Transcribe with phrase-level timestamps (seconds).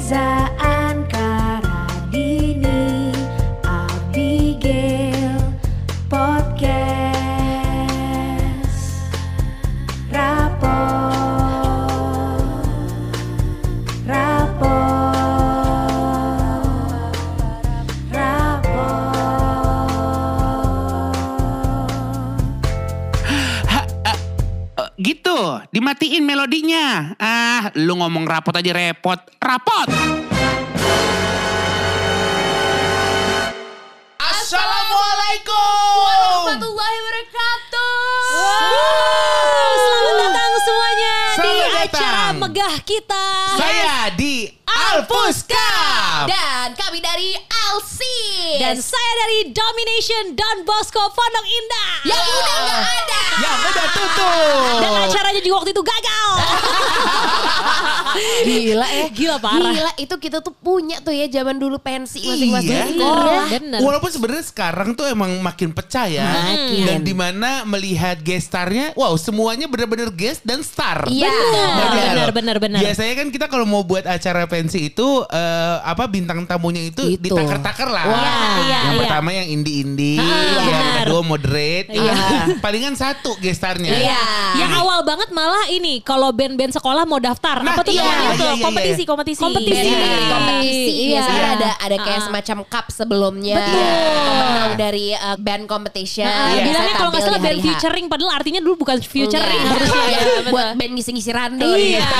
[0.00, 0.39] Reza
[28.30, 29.18] rapot aja repot.
[29.42, 29.88] Rapot!
[34.20, 35.90] Assalamualaikum!
[36.00, 37.94] Warahmatullahi wabarakatuh
[39.80, 41.86] Selamat datang semuanya di Selamat datang.
[41.90, 43.26] acara megah kita.
[43.58, 44.34] Saya di
[44.70, 46.30] Alpuskap.
[46.30, 51.92] Dan kami dari Alsi Dan saya dari Domination Don Bosco Pondok Indah.
[52.06, 54.78] Yang udah gak ada Yang udah tutup.
[54.78, 54.90] Dan
[55.40, 56.28] acaranya juga waktu itu gagal.
[58.42, 59.72] Gila eh Gila parah.
[59.72, 62.84] Gila itu kita tuh punya tuh ya zaman dulu pensi masing-masing Iya.
[62.92, 63.78] sekolah Bener.
[63.80, 66.26] Walaupun sebenarnya sekarang tuh emang makin pecah ya.
[66.26, 66.84] Makin.
[66.84, 71.06] Dan di mana melihat guest starnya, wow semuanya benar-benar guest dan star.
[71.06, 71.90] Iya Benar, Benar.
[71.90, 72.80] benar, benar, benar.
[72.82, 77.30] Biasanya kan kita kalau mau buat acara pensi itu eh, apa bintang tamunya itu Itu.
[77.30, 78.04] ditaker-taker lah.
[78.04, 78.18] Wah.
[78.20, 79.00] Iya, iya, yang iya.
[79.00, 82.12] pertama yang indie-indie, Ah, yang kedua moderate, Iya.
[82.12, 83.94] ah, palingan satu gestarnya.
[83.94, 84.20] Iya.
[84.58, 87.60] Yang awal banget malah ini kalau band-band sekolah mau daftar.
[87.60, 88.44] Nah, apa tuh iya, namanya iya, tuh?
[88.44, 88.64] iya, iya.
[88.64, 89.40] kompetisi, kompetisi.
[89.40, 89.72] Kompetisi.
[89.72, 91.08] Dari dari kompetisi Iya.
[91.12, 92.26] biasanya ada ada kayak Ah.
[92.26, 93.86] semacam cup sebelumnya Betul.
[94.20, 96.62] pemenang dari uh, band competition Nah, Iya.
[96.64, 99.74] bilangnya kalau nggak salah band featuring padahal artinya dulu bukan featuring Enggak.
[99.76, 100.20] harusnya ya.
[100.20, 100.50] bener.
[100.50, 102.00] buat band ngisi-ngisi random Iya.
[102.00, 102.18] gitu.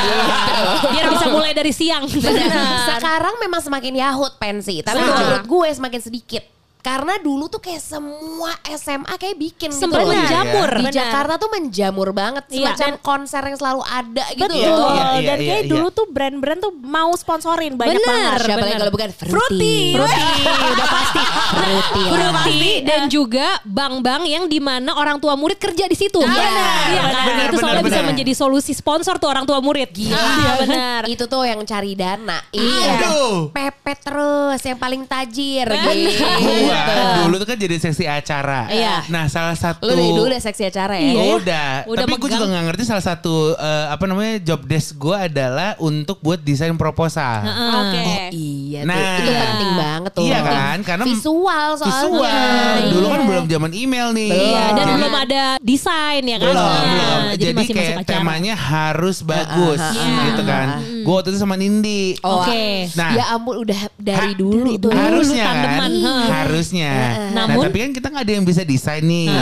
[0.88, 2.04] Biar bisa mulai dari siang.
[2.06, 2.96] Benar.
[2.96, 6.44] Sekarang memang semakin yahut pensi, tapi menurut gue semakin sedikit.
[6.80, 10.16] Karena dulu tuh kayak semua SMA kayak bikin Sempat gitu loh.
[10.16, 10.70] menjamur.
[10.80, 10.84] Di.
[10.96, 12.44] Jakarta tuh menjamur banget.
[12.48, 12.72] Iya.
[12.72, 14.72] Semacam konser yang selalu ada gitu Betul.
[14.72, 14.90] loh.
[14.90, 15.72] Iya, iya, dan iya, kayak iya.
[15.76, 18.08] dulu tuh brand-brand tuh mau sponsorin banyak Bener.
[18.08, 18.40] banget.
[18.48, 19.76] Siapa kalau bukan Fruity.
[19.92, 20.40] Fruity.
[20.40, 21.22] Fruity udah pasti.
[21.52, 22.04] Fruity.
[22.08, 26.20] Fruity dan juga bank-bank yang di mana orang tua murid kerja di situ.
[26.24, 26.48] Iya.
[26.90, 27.26] Iya kan?
[27.28, 29.92] Benar, itu soalnya bisa menjadi solusi sponsor tuh orang tua murid.
[30.00, 31.00] Iya benar.
[31.04, 32.40] Itu tuh yang cari dana.
[32.56, 33.04] Iya.
[33.04, 33.52] Aduh.
[33.52, 36.69] Pepet terus yang paling tajir gitu.
[36.70, 38.60] Gua dulu tuh kan jadi seksi acara.
[38.66, 38.96] Iya.
[39.06, 39.82] Nah salah satu.
[39.82, 41.10] Lu dari dulu udah seksi acara ya?
[41.10, 41.22] Iya.
[41.34, 41.70] Udah.
[41.86, 45.74] Udah Tapi gue juga nggak ngerti salah satu eh, apa namanya job desk gue adalah
[45.78, 47.42] untuk buat desain proposal.
[47.44, 48.30] Oke.
[48.30, 48.94] Iya Nah.
[48.94, 50.22] tuh, itu penting banget tuh.
[50.22, 50.76] Iya kan?
[50.80, 51.90] Karena visual soalnya.
[51.90, 52.80] Visual.
[52.90, 53.28] Dulu kan Iya.
[53.28, 54.30] belum zaman email nih.
[54.30, 56.44] Iya, dan Jadi- belum ada desain ya kan.
[56.46, 57.20] belum, Nah, belum.
[57.30, 58.14] Jadi, Jadi, masih kayak masuk acara.
[58.16, 60.16] temanya harus bagus Iya.
[60.26, 60.66] gitu kan.
[61.00, 62.04] Gue waktu itu sama Nindi.
[62.20, 62.88] Oh, Oke.
[62.92, 64.90] Nah, ya ampun udah dari dulu tuh.
[64.90, 65.90] harusnya kan, tandeman,
[66.60, 66.92] harusnya.
[67.32, 69.32] Nah, Namun- tapi kan kita nggak ada yang bisa desain nih.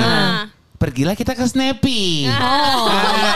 [0.78, 2.30] Pergilah kita ke Snappy.
[2.30, 3.34] Oh, iya,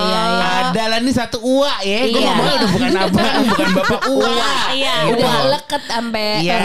[0.00, 0.48] iya, iya.
[0.64, 2.00] Ada lah nih satu uak ya.
[2.02, 2.24] Gue Iya.
[2.24, 4.64] ngomongnya udah bukan abang, bukan bapak uak.
[4.72, 4.94] Iya.
[5.12, 6.58] Udah leket sampai Iya.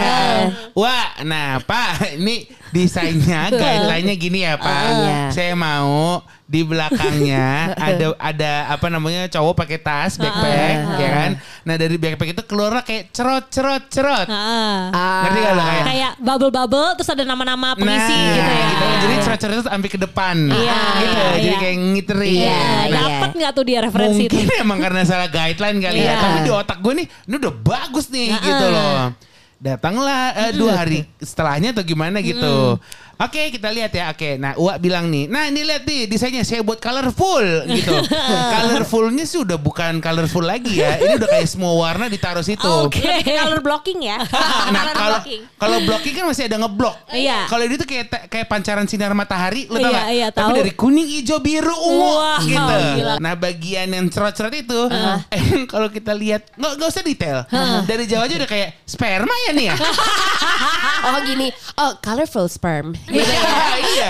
[0.72, 4.82] Wah, nah Pak, ini desainnya, guideline-nya gini ya Pak.
[4.90, 5.18] Iya.
[5.30, 11.30] Saya mau di belakangnya ada ada apa namanya cowok pakai tas backpack, ya kan?
[11.64, 14.26] Nah dari backpack itu keluar kayak cerot cerot cerot.
[14.26, 14.74] Heeh.
[15.24, 15.84] Ngerti gak lo kayak?
[15.86, 18.66] Kayak bubble-bubble terus ada nama-nama pengisi nah, gitu ya.
[18.68, 18.86] gitu.
[19.06, 20.36] Jadi cerot cerot itu sampai ke depan.
[20.50, 21.22] Iya, gitu.
[21.22, 21.58] iya, Jadi iya.
[21.62, 21.76] kayak.
[22.04, 22.94] Iya, Nah, iya.
[22.98, 24.36] Dapat nggak tuh dia referensi itu?
[24.36, 26.14] Mungkin emang karena salah guideline kali ya.
[26.14, 26.14] Iya.
[26.20, 29.12] Tapi di otak gue nih, ini udah bagus nih gitu loh.
[29.64, 32.76] Datanglah eh, dua hari setelahnya atau gimana gitu.
[33.14, 34.10] Oke kita lihat ya.
[34.10, 37.94] Oke, nah Uwa bilang nih, nah ini lihat nih desainnya saya buat colorful gitu.
[38.54, 40.96] Colorfulnya sih udah bukan colorful lagi ya.
[40.96, 42.66] Ini udah kayak semua warna ditaruh situ.
[42.82, 43.02] Oke.
[43.22, 44.18] Color blocking ya.
[44.64, 45.40] Nah Color kalau blocking.
[45.54, 46.96] kalau blocking kan masih ada ngeblok.
[47.10, 47.38] Iya.
[47.46, 50.06] Kalau ini tuh kayak kayak pancaran sinar matahari, lo tau Iya, gak?
[50.10, 50.58] iya, Tapi tahu.
[50.58, 52.74] dari kuning, hijau, biru, ungu Wah, gitu.
[52.96, 53.14] gila.
[53.20, 54.80] Nah bagian yang cerot-cerot itu,
[55.34, 57.38] eh, kalau kita lihat nggak nggak usah detail.
[57.84, 59.74] Dari jauh aja udah kayak sperma ya nih ya.
[61.04, 62.96] Oh gini, oh colorful sperm.
[63.04, 63.42] Gitu ya.
[63.86, 64.08] iya.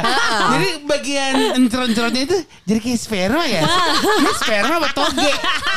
[0.49, 1.33] Jadi bagian
[1.67, 3.63] cerot-cerotnya itu jadi kayak sperma ya.
[3.65, 5.33] Ini sperma apa toge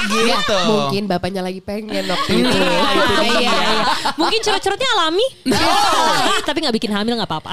[0.08, 0.58] gitu.
[0.68, 2.58] Mungkin bapaknya lagi pengen waktu itu.
[2.58, 3.14] Nah, itu.
[3.42, 3.82] Iya, iya.
[4.16, 5.28] Mungkin cerut-cerutnya alami.
[6.48, 7.52] Tapi nggak bikin hamil nggak apa-apa.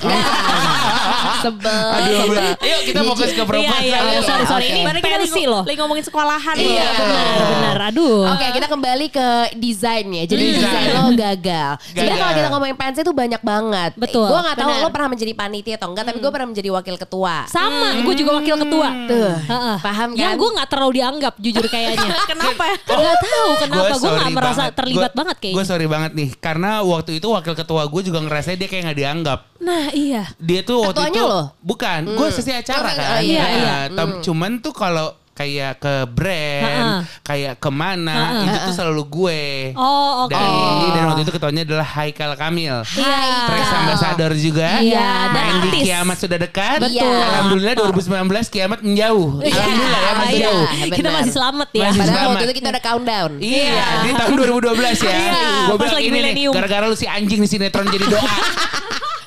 [1.41, 1.87] Sebel.
[1.95, 2.53] Aduh, aduh.
[2.61, 3.81] Ayo kita fokus ke Iya, proposal.
[3.81, 4.21] iya, iya.
[4.21, 4.67] Sorry, sorry.
[4.67, 5.63] Ini pensi loh.
[5.65, 6.89] lagi ngomongin sekolahan Iya, ya.
[6.95, 7.77] Benar, benar.
[7.89, 8.25] Aduh.
[8.27, 10.65] Oke kita kembali ke desainnya Jadi Desain.
[10.65, 14.27] desain lo gagal Sebenarnya kalau kita ngomongin pensi itu banyak banget Betul.
[14.27, 17.47] Gue gak tahu lo pernah menjadi panitia atau enggak Tapi gue pernah menjadi wakil ketua
[17.47, 18.89] Sama, gue juga wakil ketua.
[19.07, 19.77] Tuh Heeh.
[19.79, 20.19] Paham kan?
[20.19, 22.11] Yang gue nggak terlalu dianggap, jujur kayaknya.
[22.31, 22.65] Kenapa?
[23.05, 24.75] Gak tahu kenapa gue nggak merasa banget.
[24.75, 25.65] terlibat Gua- banget Gue kayaknya.
[25.65, 29.39] sorry banget nih karena waktu itu wakil ketua gue juga ngerasa dia kayak nggak dianggap.
[29.61, 30.23] Nah iya.
[30.37, 31.43] Dia tuh waktu Ketuanya itu lo?
[31.61, 33.21] bukan, gue sesi acara Oh, kan.
[33.21, 33.77] iya, iya.
[33.87, 37.21] Nah, tam- Cuman tuh kalau kayak ke brand, Ha-ha.
[37.21, 38.45] kayak ke mana, Ha-ha.
[38.47, 39.43] itu tuh selalu gue.
[39.75, 40.31] Oh, oke.
[40.31, 42.87] Dari dan waktu itu ketuanya adalah Haikal Kamil.
[42.87, 43.19] Iya.
[43.45, 44.79] Trax Ambassador juga.
[44.79, 46.79] Iya, dan di kiamat sudah dekat.
[46.81, 47.03] Betul.
[47.03, 48.15] Alhamdulillah 2019
[48.47, 49.43] kiamat menjauh.
[49.43, 50.45] Alhamdulillah ya masih Iya.
[50.47, 50.65] jauh.
[50.93, 51.83] Kita masih selamat ya.
[51.85, 52.31] Masih Padahal selamat.
[52.31, 53.31] waktu itu kita udah countdown.
[53.37, 55.11] Iya, di tahun 2012 ya.
[55.13, 58.23] Iya, Gue bilang ini nih, gara-gara lu si anjing di sinetron jadi doa.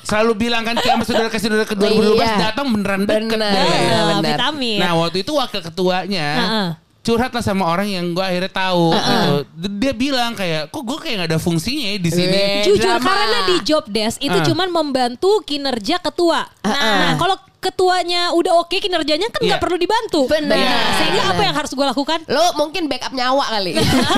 [0.08, 2.36] Selalu bilang kan kiamat sudah dekat sudah dekat 2012 Iya.
[2.42, 3.52] datang beneran deket Bener.
[3.52, 3.60] deh.
[3.60, 4.78] Iya, vitamin.
[4.78, 6.68] Nah waktu itu wakil ketuanya Heeh.
[7.00, 9.32] curhat lah sama orang yang gue akhirnya tahu gitu.
[9.74, 12.36] Dia bilang kayak kok gue kayak gak ada fungsinya ya di sini.
[12.36, 13.04] Eh, Jujur drama.
[13.06, 14.40] karena di job desk itu Ah.
[14.42, 16.48] cuman membantu kinerja ketua.
[16.58, 17.36] Nah, kalau
[17.68, 19.62] ketuanya udah oke kinerjanya kan nggak Iya.
[19.62, 20.24] perlu dibantu.
[20.26, 20.54] Benar.
[20.54, 22.18] Nah, sehingga apa yang harus gue lakukan?
[22.26, 23.72] Lo mungkin backup nyawa kali.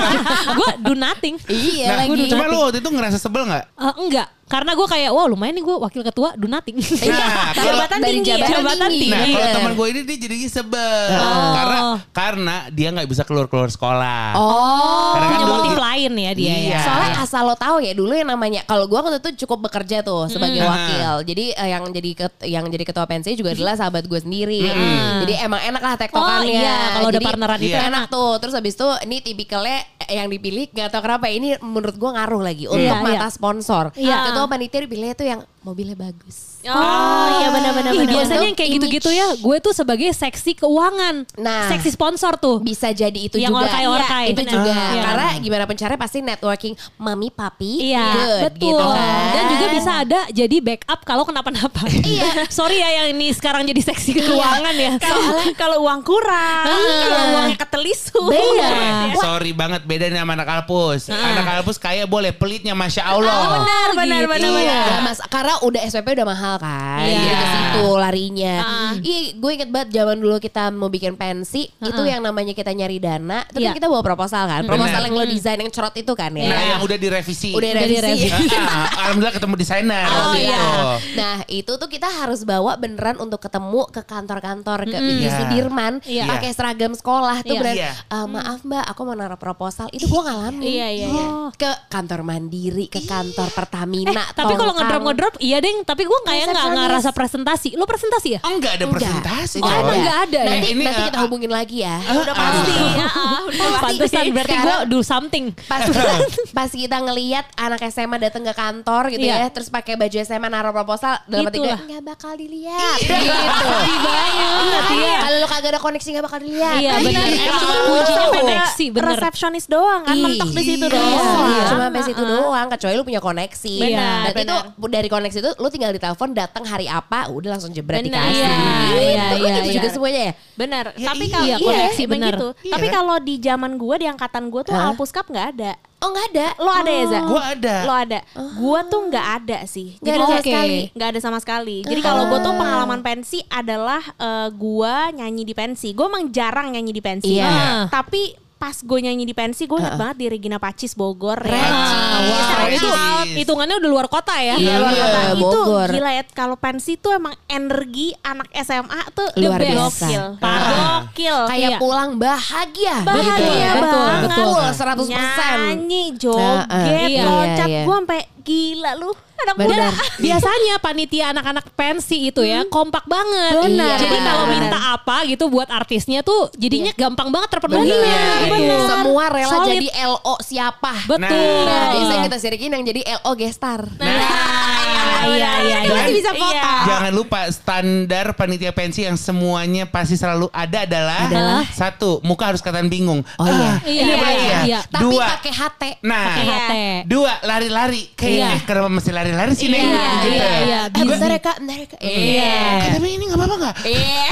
[0.57, 1.35] gue do nothing.
[1.45, 2.27] iya Nah, lagi.
[2.27, 3.65] cuma lu waktu itu ngerasa sebel gak?
[3.71, 6.77] Eh, enggak, karena gue kayak wah lumayan nih gue wakil ketua do nothing.
[7.11, 8.31] Nah, kalau- jabatan dari tinggi.
[8.31, 9.09] jabatan Jabatan tinggi.
[9.09, 9.35] Nah Iya.
[9.35, 11.51] kalau teman gue ini dia jadinya sebel Oh.
[11.53, 11.79] karena
[12.11, 14.23] karena dia nggak bisa keluar keluar sekolah.
[14.33, 15.11] Oh.
[15.11, 16.71] Karena kan Punya dulu- motif lain ya dia Iya.
[16.71, 16.79] ya.
[16.81, 20.27] Soalnya asal lo tahu ya dulu yang namanya kalau gua waktu itu cukup bekerja tuh
[20.27, 20.69] sebagai Hmm.
[20.69, 21.13] wakil.
[21.25, 24.61] Jadi eh, yang jadi ket- yang jadi ketua pensi juga adalah sahabat gue sendiri.
[24.63, 25.25] Hmm.
[25.25, 26.53] Jadi emang enak lah tektokannya.
[26.53, 28.03] Oh, iya, kalau udah partneran itu enak enak.
[28.07, 28.33] tuh.
[28.37, 32.65] Terus habis itu ini tipikalnya yang dipilih nggak tahu kenapa ini menurut gua ngaruh lagi
[32.67, 33.29] untuk Iya, mata iya.
[33.29, 33.85] sponsor.
[33.93, 34.17] Iya.
[34.31, 36.50] Ketua panitia dipilihnya tuh yang mobilnya bagus.
[36.63, 37.91] Oh, iya benar-benar.
[37.91, 38.13] Ih, benar.
[38.13, 41.25] biasanya yang kayak gitu-gitu ya, gue tuh sebagai seksi keuangan.
[41.35, 41.67] Nah.
[41.67, 42.59] seksi sponsor tuh.
[42.59, 43.63] Bisa jadi itu Yang juga.
[43.65, 44.23] orkai-orkai.
[44.23, 44.53] Iya, itu Benar.
[44.53, 44.71] juga.
[44.71, 45.01] Iya.
[45.03, 48.67] Karena gimana pun caranya pasti networking mami papi Iya, good betul.
[48.71, 49.25] gitu kan.
[49.31, 51.81] Dan juga bisa ada jadi backup kalau kenapa-napa.
[51.87, 52.45] Iya.
[52.53, 54.91] Sorry ya yang ini sekarang jadi seksi keuangan ya.
[54.97, 58.21] Soalnya kalau uang kurang, kalau uangnya ketelisu.
[58.29, 58.71] Iya.
[59.17, 61.07] Sorry banget beda nih sama anak Alpus.
[61.07, 63.61] Anak Alpus kaya boleh pelitnya masya Allah.
[63.61, 64.49] Benar, benar, benar, Gitu.
[64.51, 64.61] benar.
[64.61, 66.99] Iya, mas, karena udah SPP udah mahal kan.
[67.01, 67.19] Iya.
[67.21, 68.55] Jadi ke situ larinya.
[68.59, 68.93] Ah.
[68.95, 72.97] Iya, gue inget banget zaman dulu kita mau bikin pensi, itu yang namanya kita nyari
[72.97, 73.71] dana, Iya.
[73.71, 74.61] kan kita bawa proposal kan.
[74.63, 75.05] Proposal Benar.
[75.05, 76.45] yang lo desain yang cerot itu kan ya.
[76.45, 77.51] Nah yang udah direvisi.
[77.51, 77.97] Udah Udah revisi.
[77.97, 78.47] direvisi.
[78.61, 80.55] Ah, ah, Alhamdulillah ketemu desainer Oh waktu iya.
[80.55, 80.71] itu.
[81.13, 85.31] Nah itu tuh kita harus bawa beneran untuk ketemu ke kantor-kantor ke di Iya.
[85.33, 86.23] Sudirman Iya.
[86.27, 87.75] pakai seragam sekolah tuh beneran.
[87.75, 87.91] Iya.
[88.07, 89.87] "Eh, maaf mbak, aku mau naruh proposal.
[89.89, 90.63] Itu gue ngalamin.
[90.63, 91.25] Iya, iya, iya.
[91.51, 94.11] Ke kantor Mandiri, ke kantor Pertamina.
[94.13, 94.87] Eh, Tapi kalau Tongkang.
[94.87, 95.77] ngedrop ngedrop iya deng.
[95.81, 96.95] Tapi gue kayak nggak nggak Resepsionis.
[96.97, 97.69] rasa presentasi.
[97.73, 98.39] Lo presentasi ya?
[98.41, 98.97] Oh enggak ada Enggak.
[98.97, 100.49] presentasi Oh, emang nggak ada ya?
[100.51, 101.95] Nanti, ini, nanti kita hubungin lagi ya.
[102.01, 102.73] Udah pasti.
[102.73, 103.85] ya, ah, udah Oh, pasti.
[103.85, 105.45] pantesan berarti gue do something.
[105.63, 105.81] Pas
[106.57, 109.35] pas kita ngeliat anak SMA datang ke kantor gitu Iya.
[109.39, 112.97] ya, terus pakai baju SMA naruh proposal dalam hati gue nggak bakal dilihat.
[112.97, 113.11] gitu.
[113.11, 114.83] Sedih banget.
[114.91, 115.17] Iya.
[115.19, 116.75] Kalau lo kagak ada koneksi nggak bakal dilihat.
[116.75, 117.25] Iya Kan benar.
[117.25, 117.41] gitu.
[117.41, 119.07] Emang kuncinya Ada koneksi bener.
[119.11, 121.45] Resepsionis doang kan mentok di situ Iya, doang.
[121.47, 121.63] iya.
[121.65, 123.75] Cuma sampai situ doang, kecuali lu punya koneksi.
[123.77, 124.45] Benar, benar.
[124.71, 128.23] tuh dari koneksi itu lu tinggal ditelepon datang hari apa, udah langsung jebret Benar.
[128.23, 128.41] dikasih.
[128.41, 128.51] Iya,
[128.97, 129.75] iya, Lu iya, gitu iya.
[129.79, 130.33] juga semuanya ya.
[130.57, 130.85] Benar.
[130.95, 132.33] Ya Tapi iya, kalau iya, koneksi emang benar.
[132.33, 132.47] gitu.
[132.61, 132.71] Iya.
[132.73, 134.91] Tapi kalau di zaman gue di angkatan gue tuh Hah?
[134.91, 135.71] Alpuskap nggak ada.
[136.01, 136.47] Oh nggak ada.
[136.57, 137.19] Lo ada ya Za?
[137.29, 137.75] Gua ada.
[137.85, 138.19] Lo ada.
[138.57, 140.01] Gue tuh nggak ada sih.
[140.01, 140.49] Nggak Jadi ada sama Oke.
[140.49, 140.79] sekali.
[140.97, 141.77] nggak ada sama sekali.
[141.85, 145.93] Jadi kalau gue tuh pengalaman pensi adalah eh, gue nyanyi di pensi.
[145.93, 147.37] Gue emang jarang nyanyi di pensi.
[147.37, 147.85] Iya.
[147.93, 151.57] Tapi pas gue nyanyi di pensi gue ingat banget di Regina Pacis Bogor ya.
[151.57, 152.87] Ah, wow, itu
[153.33, 154.53] hitungannya udah luar kota ya.
[154.53, 155.01] Iya, luar Iya.
[155.01, 155.17] kota.
[155.17, 155.89] Nah, itu Bogor.
[155.89, 160.05] gila ya kalau pensi tuh emang energi anak SMA tuh Luar biasa.
[160.05, 160.23] Gokil.
[160.37, 161.09] Parah.
[161.09, 161.37] Gokil.
[161.49, 161.77] Kayak Iya.
[161.81, 162.95] pulang bahagia.
[163.01, 164.21] bahagia Betul, betul, banget.
[164.21, 164.45] betul.
[164.45, 165.57] Full 100%.
[165.57, 167.67] Nyanyi, joget, Iya, loncat.
[167.67, 167.81] iya.
[167.81, 169.11] Gue sampai gila lu.
[169.41, 169.69] Anak Benar.
[169.69, 169.87] muda.
[170.25, 173.53] Biasanya panitia anak-anak pensi itu ya kompak banget.
[173.57, 173.97] Benar.
[173.97, 174.53] Jadi Benar, kalau benar.
[174.57, 177.89] minta apa gitu buat artisnya tuh jadinya gampang banget terpenuhi.
[177.89, 178.53] Benar, gitu.
[178.53, 178.79] benar.
[178.87, 179.69] Semua rela Solid.
[179.71, 180.93] jadi LO siapa.
[181.05, 181.65] Betul.
[181.65, 183.81] Nah, biasanya kita sirikin yang jadi LO gestar.
[183.97, 185.91] Nah, iya iya iya.
[185.91, 186.51] Masih bisa foto.
[186.51, 186.69] Iya.
[186.81, 191.61] Jangan lupa standar panitia pensi yang semuanya pasti selalu ada adalah, Adalah?
[191.67, 193.21] satu muka harus kelihatan bingung.
[193.37, 193.71] Oh iya.
[193.81, 194.61] Iya, ini apa iya, lagi ya?
[194.63, 194.79] iya.
[194.83, 195.25] Tapi Dua.
[195.29, 195.83] pakai HT.
[196.01, 196.57] Nah, Pakai Iya.
[196.57, 196.73] HT.
[197.07, 198.03] dua lari-lari.
[198.13, 198.47] Kayak Iya.
[198.51, 199.79] eh, kenapa mesti lari-lari sih Neng?
[199.81, 200.27] Iya, Gitu.
[200.27, 200.79] iya, iya.
[200.91, 201.99] Eh, bentar ya kak, bentar ya kak.
[202.01, 202.53] Iya.
[202.83, 203.75] Eh, tapi ini gak apa-apa gak?
[203.81, 204.27] Iya.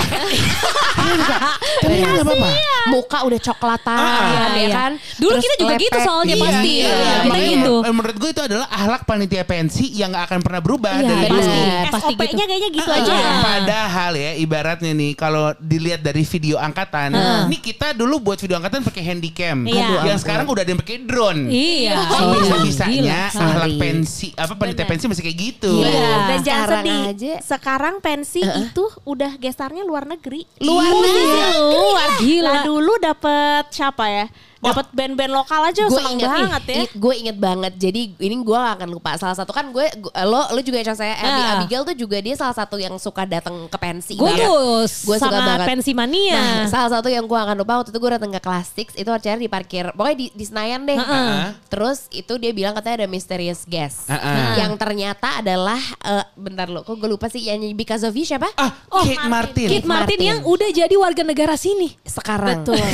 [1.79, 2.49] Tapi ini gak apa-apa.
[2.89, 4.69] Muka udah coklatan, Ah, ya iya.
[4.69, 4.91] kan?
[5.15, 6.71] Dulu Terus kita juga gitu soalnya Iya, pasti.
[6.73, 6.89] iya.
[6.89, 7.55] Iya, kita gitu.
[7.79, 11.25] menurut- Menurut gue itu adalah ahlak panitia pensi yang gak akan pernah berubah Iya, dari
[11.25, 11.51] pasti.
[11.51, 11.87] dulu.
[11.89, 12.23] Pasti gitu.
[12.25, 13.31] SOP-nya kayaknya gitu Ah, aja ya.
[13.39, 17.09] Padahal ya ibaratnya nih kalau dilihat dari video angkatan,
[17.45, 19.57] ini kita dulu buat video angkatan pakai handycam.
[19.65, 20.05] Iya.
[20.05, 21.41] Yang sekarang udah ada yang pakai drone.
[21.47, 21.95] Iya.
[21.99, 22.37] Iya.
[22.39, 24.85] bisa-bisanya ahlak pensi apa panitia.
[24.89, 25.73] Pensi masih kayak gitu.
[25.85, 26.09] Iya.
[26.25, 27.01] Dan jangan Sekarang sedih.
[27.05, 27.33] aja.
[27.45, 30.49] Sekarang pensi itu udah gestarnya luar negeri.
[30.57, 31.21] Luar negeri.
[31.61, 32.09] luar.
[32.17, 32.49] Gila.
[32.49, 34.25] Lah dulu dapet siapa ya?
[34.61, 36.83] Dapat band-band lokal aja gue seneng inget banget ya.
[36.91, 40.41] gue inget banget jadi ini gue gak akan lupa salah satu kan gue gu- lo
[40.49, 41.51] lo juga yang saya Abby Ah.
[41.55, 44.43] Abigail tuh juga dia salah satu yang suka datang ke pensi Gue banget.
[44.45, 45.63] tuh Gue suka banget.
[45.65, 46.35] pensi mania.
[46.35, 49.09] Nah, salah satu yang gue akan lupa waktu itu gue datang ke Kelas 6 itu
[49.09, 50.97] acara di parkir pokoknya di, di Senayan deh.
[50.97, 51.35] Heeh.
[51.67, 54.59] Terus itu dia bilang katanya ada mysterious guest Heeh.
[54.59, 58.23] yang ternyata adalah eh, bentar lo, kok gue lupa sih yang nyanyi Because of You
[58.23, 58.51] siapa?
[58.53, 59.67] Ah, Kate Martin.
[59.69, 60.19] Kit Martin, Martin.
[60.19, 61.95] yang udah jadi warga negara sini.
[62.01, 62.59] Sekarang.
[62.59, 62.75] Betul.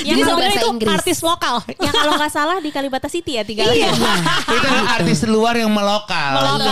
[0.00, 0.88] Jadi Bisa sebenarnya itu Inggris.
[1.10, 1.58] Artis lokal.
[1.82, 3.90] yang kalau nggak salah di Kalibata City ya tinggalnya.
[4.54, 6.38] itu artis luar yang melokal.
[6.38, 6.70] Iya,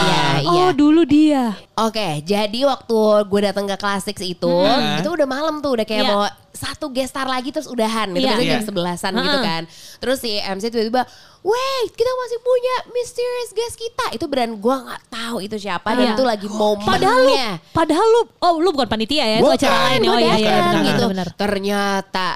[0.00, 0.48] iya, iya.
[0.48, 1.52] Oh dulu dia.
[1.76, 2.96] Oke, jadi waktu
[3.28, 5.02] gue datang ke Class 6 itu, Hmm.
[5.02, 6.08] itu udah malam tuh, udah kayak Iya.
[6.08, 6.22] mau
[6.54, 8.38] satu guest star lagi terus udahan gitu, Iya.
[8.38, 8.68] biasanya jam Iya.
[8.70, 9.24] sebelasan Heeh.
[9.26, 9.62] gitu kan.
[9.98, 11.02] Terus si MC tiba-tiba,
[11.42, 14.06] wait kita masih punya mysterious guest kita.
[14.14, 16.14] Itu beran gue nggak tahu itu siapa dan Iya.
[16.14, 16.80] itu lagi Padahal
[17.20, 17.50] lu, momennya.
[17.74, 20.08] padahal lu, oh lu bukan panitia ya, itu Bukan, acara lain ya.
[20.08, 21.04] Oh iya iya benar, gitu.
[21.10, 21.28] benar.
[21.34, 22.28] Ternyata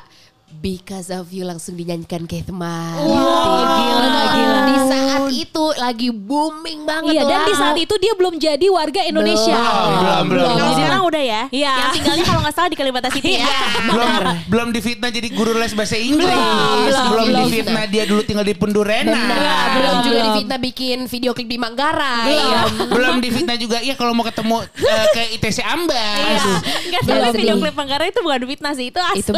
[0.50, 2.48] Because of you langsung dinyanyikan Keith.
[2.48, 4.58] Wah, gila, gila.
[4.64, 9.04] Di saat itu lagi booming banget Iya dan di saat itu dia belum jadi warga
[9.04, 9.54] Indonesia.
[9.54, 10.46] Belum, belum, belum.
[10.48, 11.42] Kalau Jadi- sekarang udah ya.
[11.48, 11.74] Iya.
[11.76, 13.46] Yang tinggalnya kalau nggak salah di Kalibata City ya.
[13.88, 14.10] belum
[14.48, 16.26] belum difitnah jadi guru les bahasa Inggris.
[16.26, 17.44] belum, belum belum.
[17.46, 19.14] difitnah dia dulu tinggal di Pendurena.
[19.14, 19.36] Belum
[19.70, 20.26] Belum, juga belum.
[20.32, 22.24] difitnah bikin video klip di Manggarai.
[22.26, 22.48] Belum.
[22.48, 22.60] Iya.
[22.88, 26.40] belum difitnah juga ya kalau mau ketemu eh, ke ITC Ambas.
[26.88, 26.98] Iya.
[26.98, 29.20] Enggak video klip Manggarai itu bukan fitnah sih, itu asli.
[29.22, 29.36] Itu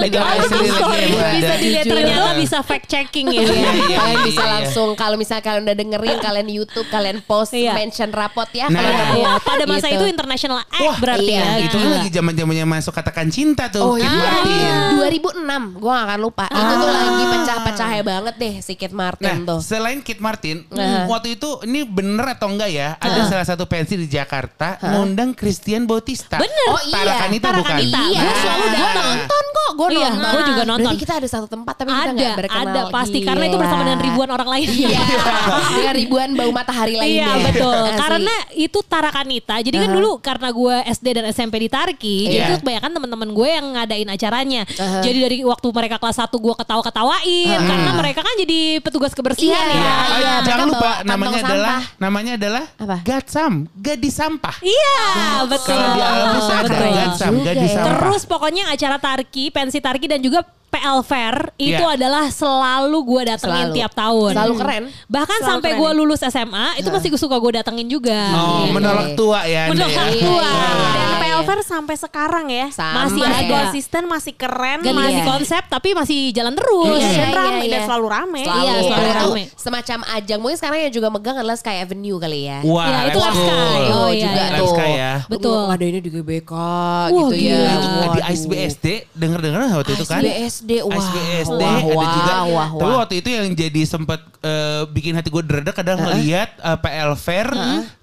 [1.02, 1.10] story.
[1.10, 1.34] yang ada.
[1.34, 1.84] Bisa dilihat.
[1.86, 2.38] Ternyata Iya.
[2.38, 3.32] bisa fact checking ya.
[3.32, 4.50] Iya, Iya, iya, kalian iya, bisa iya.
[4.52, 7.72] langsung kalau misalnya kalian udah dengerin kalian YouTube kalian post Iya.
[7.72, 8.82] mention rapot ya Nah.
[9.12, 9.96] Iya, pada masa Gitu.
[9.98, 11.64] itu international act Wah, berarti iya, ya.
[11.64, 14.72] itu kan lagi zaman zamannya masuk katakan cinta tuh Oh iya, Martin.
[14.96, 19.46] 2006 gue gak akan lupa Itu tuh lagi pecah-pecahnya banget deh si Kid Martin Nah,
[19.46, 21.06] tuh selain Kid Martin, Nah.
[21.06, 22.88] waktu itu ini bener atau enggak ya?
[22.96, 26.36] Ada salah satu pensi di Jakarta ngundang Christian Bautista.
[26.36, 26.66] Bener.
[26.68, 27.76] Oh iya Tarakanita bukan?
[27.80, 29.06] Iya, Gue selalu Gue datang.
[29.10, 30.89] nonton kok Gue Iya, nonton gua juga nonton.
[30.90, 33.62] Berarti kita ada satu tempat Tapi kita Ada, gak berkenal ada pasti karena itu Gila.
[33.62, 34.68] bersama dengan ribuan orang lain.
[34.70, 35.00] Iya
[35.76, 37.70] Dengan ribuan bau matahari lainnya Iya betul.
[37.86, 37.96] Asli.
[37.96, 39.54] Karena itu Tarakanita.
[39.60, 42.46] Jadi kan dulu karena gue SD dan SMP di Tarki, jadi Iya.
[42.48, 44.62] itu kebanyakan teman-teman gue yang ngadain acaranya.
[44.66, 45.00] Uh-huh.
[45.00, 49.76] Jadi dari waktu mereka kelas 1 gue ketawa-ketawain karena mereka kan jadi petugas kebersihan Iya.
[49.76, 49.86] ya.
[49.86, 51.98] Ah, Iya, jangan mereka lupa namanya kantong adalah sampah.
[51.98, 52.96] namanya adalah Apa?
[53.00, 54.56] Gatsam, gadis sampah.
[54.60, 54.98] Iya,
[55.46, 55.70] betul.
[55.70, 56.88] Kalau di Alabus ada betul.
[56.90, 57.86] Gatsam, gadis sampah.
[57.86, 61.98] Terus pokoknya acara Tarki, pensi Tarki dan juga PL Fair itu Iya.
[61.98, 63.76] adalah selalu gue datengin Selalu.
[63.76, 64.32] tiap tahun.
[64.32, 64.82] Selalu keren.
[65.04, 68.20] Bahkan Selalu sampai gue lulus SMA itu masih gue suka gue datengin juga.
[68.30, 69.16] Oh, Iya, menolak iya.
[69.18, 70.22] tua ya Menolak ya.
[70.22, 70.46] tua.
[70.46, 71.16] Iya,
[71.50, 71.58] Iya.
[71.58, 72.66] PLVR sampai sekarang ya.
[72.70, 72.94] Sama.
[73.04, 73.54] Masih Masih ada.
[73.56, 76.96] konsisten, masih keren, Gak masih masih konsep tapi masih jalan terus.
[76.96, 77.72] Iya, dan iya, rame iya.
[77.72, 78.40] dan selalu rame.
[78.40, 78.60] Selalu.
[78.60, 79.42] Iya, selalu itu rame.
[79.52, 83.18] Semacam ajang Mungkin sekarang yang juga megang adalah Sky Avenue kali ya Wah, Ya, itu
[83.18, 83.34] Live.
[83.36, 83.80] Sky.
[83.90, 84.56] Oh, Oh, iya, juga iya.
[84.56, 84.68] Tuh.
[84.70, 85.12] Sky ya.
[85.26, 85.60] Betul.
[85.68, 87.40] Ngadainnya di GBK Wah, gitu ya.
[87.50, 87.70] gila.
[87.70, 88.24] Itu di Waduh.
[88.30, 90.20] ISBSD, denger-denger waktu itu kan?
[90.22, 90.94] ISBSD, wah.
[90.96, 92.34] ISBSD Wah, ada wah, juga.
[92.46, 92.98] wah, Tapi wah.
[93.02, 97.48] waktu itu yang jadi sempat eh, bikin hati gue dredek adalah ngelihat eh, PL Fair.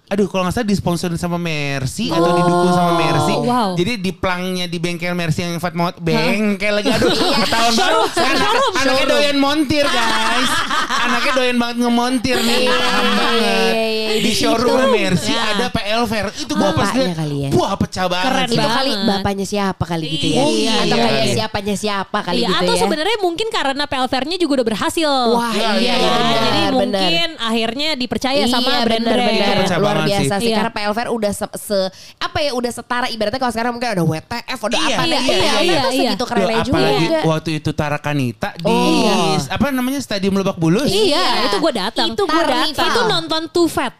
[0.07, 3.35] Aduh kalau nggak salah disponsorin sama Mercy atau didukung sama Mercy.
[3.43, 3.75] Wow.
[3.75, 7.11] Jadi di plangnya di bengkel Mercy yang Fatmawat bengkel lagi aduh
[7.51, 10.47] tahun baru anak, anaknya doyan montir guys.
[11.03, 12.65] anaknya doyan banget ngemontir nih.
[12.65, 13.73] paham banget.
[13.75, 14.23] iya, iya.
[14.23, 14.95] Di showroom situ.
[14.95, 15.43] Mercy Ya.
[15.53, 16.25] ada PL Fair.
[16.39, 17.15] Itu gue pas lihat.
[17.19, 17.49] kali ya.
[17.51, 18.25] Wah pecah banget.
[18.31, 18.47] Keren.
[18.47, 18.75] Itu banget.
[18.79, 20.43] kali bapaknya siapa kali gitu ya.
[20.47, 21.35] Iya, Atau iya, kayak iya.
[21.35, 22.79] siapanya siapa kali Iya, gitu atau ya.
[22.79, 25.11] sebenarnya mungkin karena PL Fair-nya juga udah berhasil.
[25.35, 29.96] Wah Iya, iya, iya, iya, Jadi mungkin akhirnya dipercaya sama Iya, brand-brand.
[29.97, 30.39] Itu luar biasa sih.
[30.39, 30.57] sih, Iya.
[30.57, 34.59] karena PLVR udah se, se- apa ya udah setara ibaratnya kalau sekarang mungkin ada WTF
[34.61, 35.81] ada Iya, apa iya, iya, PLVR iya, tuh iya.
[35.91, 39.35] segitu Loh, kerennya juga apalagi waktu itu Tarakanita di Oh.
[39.39, 40.85] apa namanya Stadium Lebak Bulus.
[40.85, 42.07] Iya, itu gue datang.
[42.09, 42.71] Itu gua Tarnival.
[42.71, 42.87] datang.
[42.87, 43.93] Itu nonton Too Fat.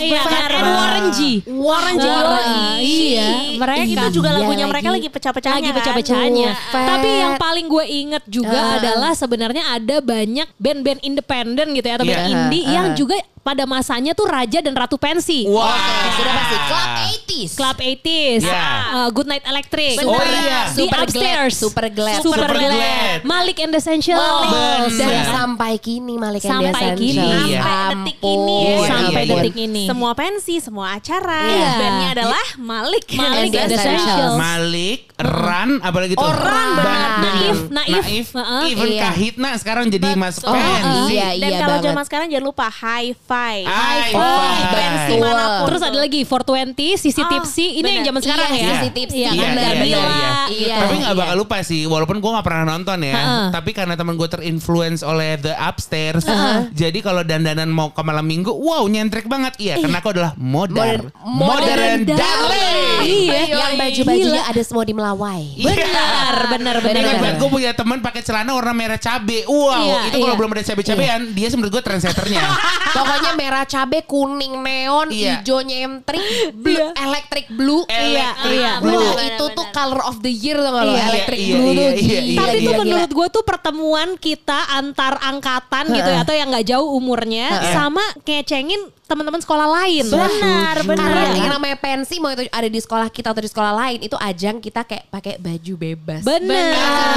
[0.00, 0.32] Iya, Fat.
[0.32, 0.48] kan?
[0.50, 1.20] And Warren G.
[1.46, 2.06] Warren G.
[2.08, 3.84] Ah, iya, mereka.
[3.84, 4.72] Itu juga Iya lagunya lagi.
[4.72, 5.76] mereka lagi pecah-pecahnya lagi kan.
[5.78, 6.50] pecah-pecahnya.
[6.72, 6.86] Fat.
[6.88, 8.76] Tapi yang paling gue inget juga Ah.
[8.80, 12.30] adalah sebenarnya ada banyak band-band independen gitu ya atau band Iya.
[12.30, 12.96] indie Ah, yang ah.
[12.96, 15.44] juga pada masanya tuh raja dan ratu pensi.
[15.44, 15.68] Wah.
[15.68, 17.50] Oke, sudah pasti Club 80s.
[17.54, 18.64] Club 80s, Iya.
[18.90, 20.64] uh, Good Night Electric, Oh, iya.
[20.64, 22.18] The Super Upstairs, Glad, Super Glad.
[22.18, 23.18] Super, Super Glad, Glad.
[23.22, 24.88] Malik and the Essentials, Bener.
[24.90, 25.22] Dan Iya.
[25.28, 27.28] sampai kini Malik and Sampai the kini.
[27.44, 27.60] Iya.
[27.60, 28.64] Sampai detik ini ya.
[28.64, 29.34] Iya, sampai iya, iya.
[29.36, 29.84] detik ini.
[29.84, 31.42] Semua pensi, semua acara.
[31.44, 31.70] Iya.
[31.76, 33.04] Bandnya adalah Malik.
[33.12, 34.36] Malik and and the the Essentials.
[34.36, 36.22] Malik, Ran, apalagi tuh.
[36.22, 37.10] Oh, Ran, Ban- benar.
[37.20, 38.26] dan- Naif, Naif.
[38.64, 39.00] Even Iya.
[39.04, 41.12] Kahitna sekarang jadi mas pensi.
[41.12, 41.86] Iya, Dan iya kalau banget.
[41.86, 43.32] zaman sekarang jangan lupa Hi-Fi.
[43.34, 43.56] Hi-Fi.
[43.66, 44.10] Hi-Fi.
[44.14, 45.66] Oh, Betul.
[45.66, 47.66] Terus ada lagi 420, Sisi Oh, Tipsy.
[47.78, 48.08] Ini yang bener.
[48.08, 48.68] zaman sekarang Iya, ya.
[48.70, 49.18] Sisi Tipsy.
[49.18, 49.52] Iya, Iya, kan?
[49.54, 50.32] iya, iya, iya.
[50.44, 50.76] Iya.
[50.78, 51.20] Tapi nggak iya.
[51.24, 53.14] bakal lupa sih, walaupun gue nggak pernah nonton ya.
[53.14, 53.44] Heeh.
[53.50, 56.24] Tapi karena teman gue terinfluence oleh The Upstairs,
[56.72, 59.56] jadi kalau dandanan mau ke malam minggu, wow nyentrik banget.
[59.58, 62.98] Iya, karena aku adalah modern, modern, darling.
[63.04, 63.40] Iya.
[63.50, 65.42] Yang baju-bajunya ada semua di Melawai.
[65.58, 66.92] Benar, benar, benar.
[66.94, 67.14] Benar.
[67.18, 69.42] banget gue punya teman pakai celana warna merah cabe.
[69.44, 70.38] Wow, Iya, itu kalau iya.
[70.38, 72.44] belum ada cabe-cabean, dia menurut gue trendsetternya.
[72.96, 75.40] Pokoknya merah cabe, kuning neon, Iya.
[75.40, 76.20] hijau nyentrik,
[76.52, 77.82] blue, electric blue.
[77.88, 78.72] Electric iya.
[78.84, 79.00] blue.
[79.00, 81.72] Wah, Benar, itu benar, tuh color of the year tuh kalau Iya, electric iya, blue
[81.72, 82.38] iya, tuh iya, iya.
[82.38, 83.18] Tapi itu gila, menurut gila.
[83.18, 88.82] gue tuh pertemuan kita antar angkatan gitu ya atau yang nggak jauh umurnya sama ngecengin
[89.04, 90.04] teman-teman sekolah lain.
[90.06, 91.04] Benar, benar.
[91.04, 91.36] Karena Iya.
[91.36, 94.56] yang namanya pensi mau itu ada di sekolah kita atau di sekolah lain itu ajang
[94.58, 96.20] kita kayak pakai baju bebas.
[96.24, 96.72] Benar.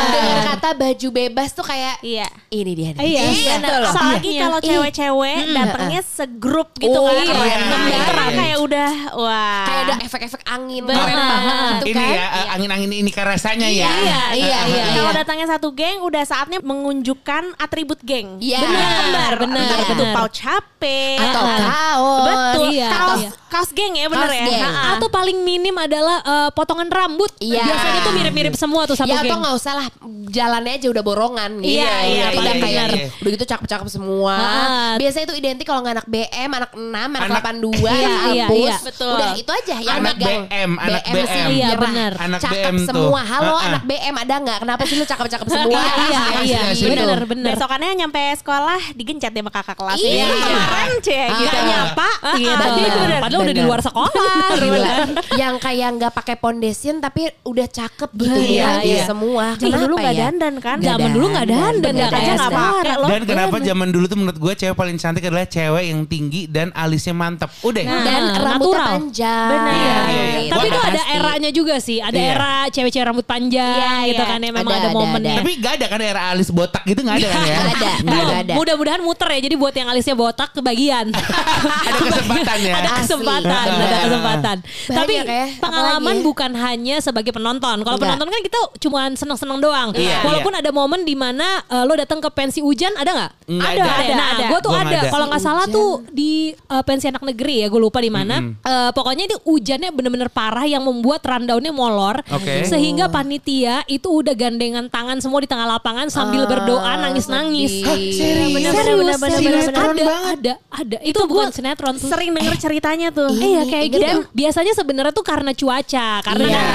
[0.09, 2.27] Dengan kata baju bebas tuh kayak Iya.
[2.49, 2.89] ini dia.
[2.91, 2.99] nih.
[2.99, 3.79] Iya, Gitu benar.
[3.79, 3.89] loh.
[3.89, 4.41] Apalagi Iya.
[4.43, 7.15] kalau cewek-cewek datangnya segrup gitu Oh, kan.
[7.15, 8.35] iya, Keren iya, iya.
[8.35, 9.63] kayak udah wah.
[9.63, 10.99] Kayak ada efek-efek angin Benar.
[10.99, 12.11] keren banget gitu Ini kan.
[12.11, 13.87] ya eh, angin-angin ini kan rasanya ya.
[13.87, 14.83] Iya, iya, iya.
[14.93, 18.39] Kalau datangnya satu geng udah saatnya mengunjukkan atribut geng.
[18.39, 18.59] Iya.
[18.59, 20.83] Benar, benar, benar, Itu pouch HP.
[21.17, 21.55] Atau Iya.
[21.77, 22.25] Kaos.
[22.25, 22.67] Betul.
[22.69, 22.89] Iya.
[22.89, 23.29] Kaos, Iya.
[23.47, 24.45] kaos geng ya bener Kaos ya.
[24.45, 24.61] geng.
[24.63, 24.83] Ha-ha.
[24.93, 27.31] Atau paling minim adalah eh, potongan rambut.
[27.37, 27.63] Iya.
[27.63, 29.39] Biasanya tuh mirip-mirip semua tuh satu Ya atau geng.
[29.39, 29.87] nggak usah lah
[30.27, 31.77] jalannya aja udah borongan gitu.
[31.77, 32.89] Iya, iya, udah paling kayak benar.
[33.15, 34.35] udah gitu cakep-cakep semua.
[34.35, 34.93] Ah.
[34.97, 38.75] Biasanya itu identik kalau nggak anak BM, anak 6, anak, Anak- 82, Iya, iya, iya.
[38.79, 39.13] Betul.
[39.13, 40.41] Udah itu aja yang Anak megang.
[40.45, 41.25] BM, anak BM.
[41.25, 42.11] sih Iya, benar.
[42.17, 42.87] Anak cakep BM tuh.
[42.87, 43.21] semua.
[43.23, 43.67] Halo Ah, ah.
[43.69, 44.57] anak BM ada nggak?
[44.59, 45.79] Kenapa sih lu cakep-cakep semua?
[45.79, 46.59] Iya, iya, iya.
[46.59, 46.87] Asli, asli.
[46.91, 47.51] Bener, bener.
[47.53, 49.97] Besokannya nyampe sekolah digencet ya sama kakak kelas.
[49.97, 50.27] Iya.
[50.27, 50.27] Iya.
[50.27, 51.39] Kemarin cie Ah.
[51.39, 51.57] gitu.
[51.67, 52.97] Gak nyapa gitu.
[52.97, 54.47] bener, Padahal udah di luar sekolah.
[54.57, 54.95] Gila.
[55.35, 59.03] yang kayak nggak pakai foundation tapi udah cakep gitu Iya, ya iya.
[59.03, 59.53] semua.
[59.55, 60.21] Kenapa dulu nggak ya?
[60.25, 60.77] dandan kan?
[60.79, 63.07] Zaman dulu nggak dandan, nggak aja kayak nggak pakai loh.
[63.07, 66.71] Dan kenapa zaman dulu tuh menurut gue cewek paling cantik adalah cewek yang tinggi dan
[66.71, 67.49] alisnya mantep.
[67.61, 67.83] Udah.
[67.83, 68.03] Nah.
[68.03, 68.87] Dan Ah, rambutnya natural.
[68.89, 69.49] panjang.
[69.49, 69.97] Iya, iya,
[70.37, 70.49] iya.
[70.49, 71.97] Tapi itu ada eranya juga sih.
[71.99, 72.29] Ada Iya.
[72.29, 74.29] era cewek-cewek rambut panjang Iya, gitu iya.
[74.29, 74.49] kan ya.
[74.49, 75.33] Memang Ada, momennya.
[75.33, 75.39] ada.
[75.39, 77.57] Tapi gak ada kan era alis botak gitu gak ada kan ya?
[77.99, 78.27] Belum.
[78.37, 78.53] ada.
[78.55, 79.39] Mudah-mudahan muter ya.
[79.41, 81.05] Jadi buat yang alisnya botak kebagian.
[81.87, 82.73] ada kesempatan ya.
[82.73, 83.01] ada Asli.
[83.03, 83.83] kesempatan, Iya.
[83.83, 84.57] ada kesempatan.
[84.61, 85.23] Banyak Tapi ya,
[85.57, 87.77] pengalaman apalagi bukan hanya sebagai penonton.
[87.79, 89.89] Kalau penonton kan kita cuma seneng-seneng doang.
[89.93, 93.31] Iya, Walaupun ada momen di mana eh, lo datang ke pensi hujan ada nggak?
[93.47, 94.13] Nggak ada, ada.
[94.13, 94.45] Nah, Ada.
[94.47, 94.89] gue tuh Gua ada.
[94.93, 94.99] ada.
[95.07, 95.75] Kalau nggak salah Hujan.
[95.75, 98.35] tuh di eh, pensi anak negeri ya, gue lupa di mana.
[98.43, 102.21] Eh, pokoknya itu hujannya bener-bener parah yang membuat rundownnya molor.
[102.27, 102.63] Oke.
[102.63, 107.81] Sehingga panitia itu udah gandengan tangan semua di tengah lapangan sambil Ah, berdoa nangis-nangis.
[107.81, 108.51] Hah, serius?
[108.67, 109.65] Serius, serius.
[109.67, 110.35] ada, banget.
[110.37, 110.97] ada, ada.
[111.01, 112.09] Itu, bukan sinetron tuh.
[112.09, 113.33] Sering denger ceritanya tuh.
[113.33, 114.03] Iya kayak gitu.
[114.05, 116.65] Dan biasanya sebenarnya tuh karena cuaca, karena Iya.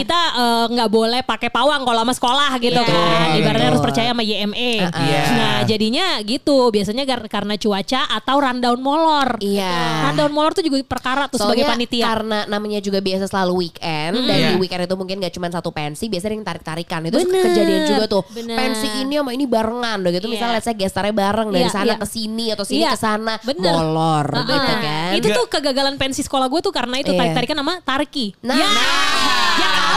[0.00, 2.88] Kan kita eh, nggak boleh pakai pawang kalau sama sekolah gitu Iya.
[2.88, 3.26] kan.
[3.34, 3.70] Ibaratnya Betul.
[3.70, 4.72] harus percaya sama YME.
[4.80, 5.22] Iya.
[5.30, 6.58] Nah jadinya gitu.
[6.70, 9.36] Biasanya gar- karena cuaca atau rundown molor.
[9.38, 10.08] Iya.
[10.08, 12.04] Rundown molor tuh juga perkara tuh sebagai Soalnya panitia.
[12.06, 14.48] karena namanya juga biasa selalu weekend dan Iya.
[14.50, 17.00] di weekend itu mungkin gak cuma satu pensi, biasanya yang tarik-tarikan.
[17.04, 17.42] Itu Bener.
[17.44, 18.22] kejadian juga tuh.
[18.30, 18.56] Bener.
[18.56, 20.32] Pensi ini sama ini barengan udah gitu Iya.
[20.32, 21.96] misalnya let's say gestarnya bareng dari Iya, sana iya.
[21.96, 22.90] ke sini atau sini Iya.
[22.90, 23.72] ke sana Bener.
[23.72, 25.10] molor Ah, gitu kan.
[25.12, 27.18] Itu tuh kegagalan pensi sekolah gue tuh karena itu Iya.
[27.18, 28.32] tarik-tarikan sama Tarki.
[28.40, 29.89] Nah, ya, ya kalah lah.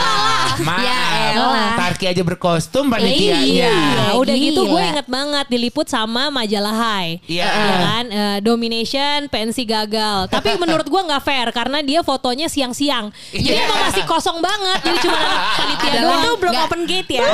[0.64, 0.80] Maaf.
[0.80, 1.72] Ya elah.
[1.76, 3.44] Tarki aja berkostum panitianya.
[3.44, 3.76] Iya,
[4.16, 4.46] udah Gila.
[4.46, 7.20] gitu gue inget banget diliput sama majalah Hai.
[7.26, 7.46] Iya.
[7.46, 10.28] Ya kan, Eh, domination, pensi gagal.
[10.34, 13.10] Tapi menurut gue nggak fair karena dia fotonya siang-siang.
[13.30, 13.66] Jadi Iya.
[13.66, 14.80] emang masih kosong banget.
[14.84, 15.20] Jadi cuma
[15.60, 16.22] panitia Adalah- doang.
[16.24, 17.26] Itu belum open gate ya.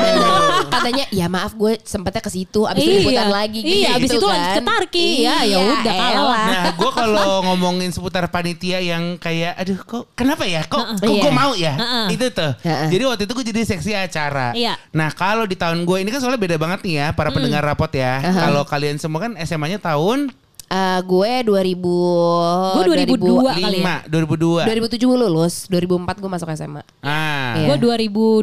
[0.67, 4.19] Katanya ya maaf gue sempetnya ke situ abis itu liputan lagi gitu Iya, abis itu
[4.21, 4.31] kan.
[4.31, 5.07] lanjut ke Tarki.
[5.19, 6.45] Ya, ya Iya, udah kalah.
[6.45, 10.61] Nah, gue kalau ngomongin seputar panitia yang kayak, aduh kok kenapa ya?
[10.63, 11.21] Kok, kok Iya.
[11.21, 11.73] gue mau ya?
[11.75, 12.05] Heeh.
[12.13, 12.51] Itu tuh.
[12.61, 12.87] Heeh.
[12.89, 14.53] Jadi waktu itu gue jadi seksi acara.
[14.53, 14.77] Iya.
[14.93, 17.89] Nah, kalau di tahun gue ini kan soalnya beda banget nih ya, para pendengar rapot
[17.89, 18.21] ya.
[18.21, 20.29] Kalau kalian semua kan SMA-nya tahun
[20.69, 21.81] Eh, gue 2000
[22.77, 24.05] Gue 2002 kali ya.
[24.05, 24.69] 5, 2002.
[24.69, 26.85] 2007 lulus, 2004 gue masuk SMA.
[27.01, 27.57] Ah.
[27.57, 27.73] Iya.
[27.73, 27.77] Gue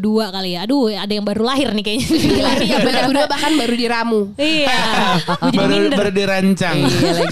[0.03, 0.67] 2002 kali ya.
[0.67, 2.07] Aduh, ada yang baru lahir nih kayaknya.
[2.11, 2.77] Gila, iya
[3.15, 4.21] 2002 bahkan baru diramu.
[4.43, 4.75] iya.
[5.57, 5.97] Baru, minder.
[5.97, 6.77] baru dirancang.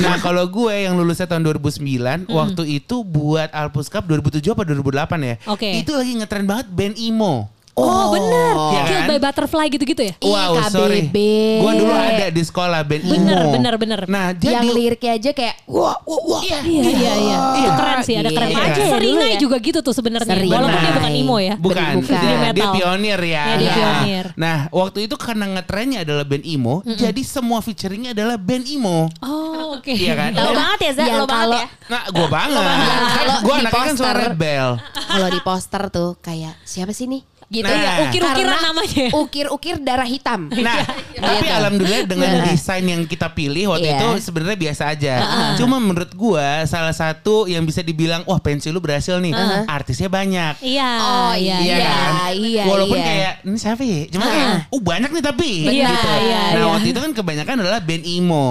[0.00, 5.18] nah kalau gue yang lulusnya tahun 2009, waktu itu buat Alpus Cup 2007 apa 2008
[5.20, 5.34] ya?
[5.50, 5.68] Oke.
[5.82, 7.50] Itu lagi ngetren banget band emo.
[7.74, 8.54] Oh, bener.
[8.54, 9.10] Iya Killed kan?
[9.10, 10.14] by Butterfly gitu-gitu ya?
[10.16, 11.00] Ih, Wow, sorry.
[11.04, 11.16] KBB.
[11.58, 13.50] Gue dulu ada di sekolah band Bener, emo.
[13.50, 14.00] bener, bener.
[14.06, 16.40] Nah, jadi yang liriknya aja kayak wah wah wah.
[16.40, 17.36] Iya, iya, iya.
[17.56, 18.62] Itu keren sih, ada keren Iya.
[18.64, 18.78] aja.
[18.78, 19.38] ya Seringai ya?
[19.38, 20.34] juga gitu tuh sebenarnya.
[20.38, 21.54] Walaupun dia bukan emo ya.
[21.56, 22.14] Bukan, Bukan.
[22.14, 22.72] Dia, Dia dia metal.
[22.72, 23.42] pionir ya.
[23.44, 24.26] Ya, dia Nah, pionir.
[24.36, 29.10] Nah, waktu itu karena ngetrennya adalah band emo, jadi semua featuringnya adalah band emo.
[29.18, 29.90] Oh, oke.
[29.90, 30.30] Iya kan?
[30.32, 31.02] Lo banget ya, Za?
[31.04, 31.66] Yang Lo banget ya.
[31.84, 32.62] Nah, gue banget.
[33.10, 34.68] Kalau Gue di anaknya kan suara poster- rebel.
[35.04, 37.22] Kalau di poster tuh kayak siapa sih nih?
[37.54, 37.78] Gitu Nah.
[37.78, 37.94] ya.
[38.04, 39.06] Ukir-ukiran namanya.
[39.14, 40.50] Ukir-ukir darah hitam.
[40.50, 40.82] Nah,
[41.14, 41.54] tapi Gitu.
[41.54, 43.98] alhamdulillah dengan desain yang kita pilih waktu Iya.
[43.98, 45.14] itu sebenarnya biasa aja.
[45.54, 49.32] Cuma menurut gua salah satu yang bisa dibilang wah pensi lu berhasil nih.
[49.64, 50.58] Artisnya banyak.
[50.58, 50.90] Iya.
[50.98, 52.12] Oh, iya, Iya kan?
[52.34, 53.06] iya, Walaupun iya.
[53.06, 54.00] kayak ini siapa ya?
[54.08, 56.08] Cuma kayak oh banyak nih tapi Iya, gitu.
[56.24, 56.66] iya, nah, iya.
[56.68, 58.46] waktu itu kan kebanyakan adalah band emo.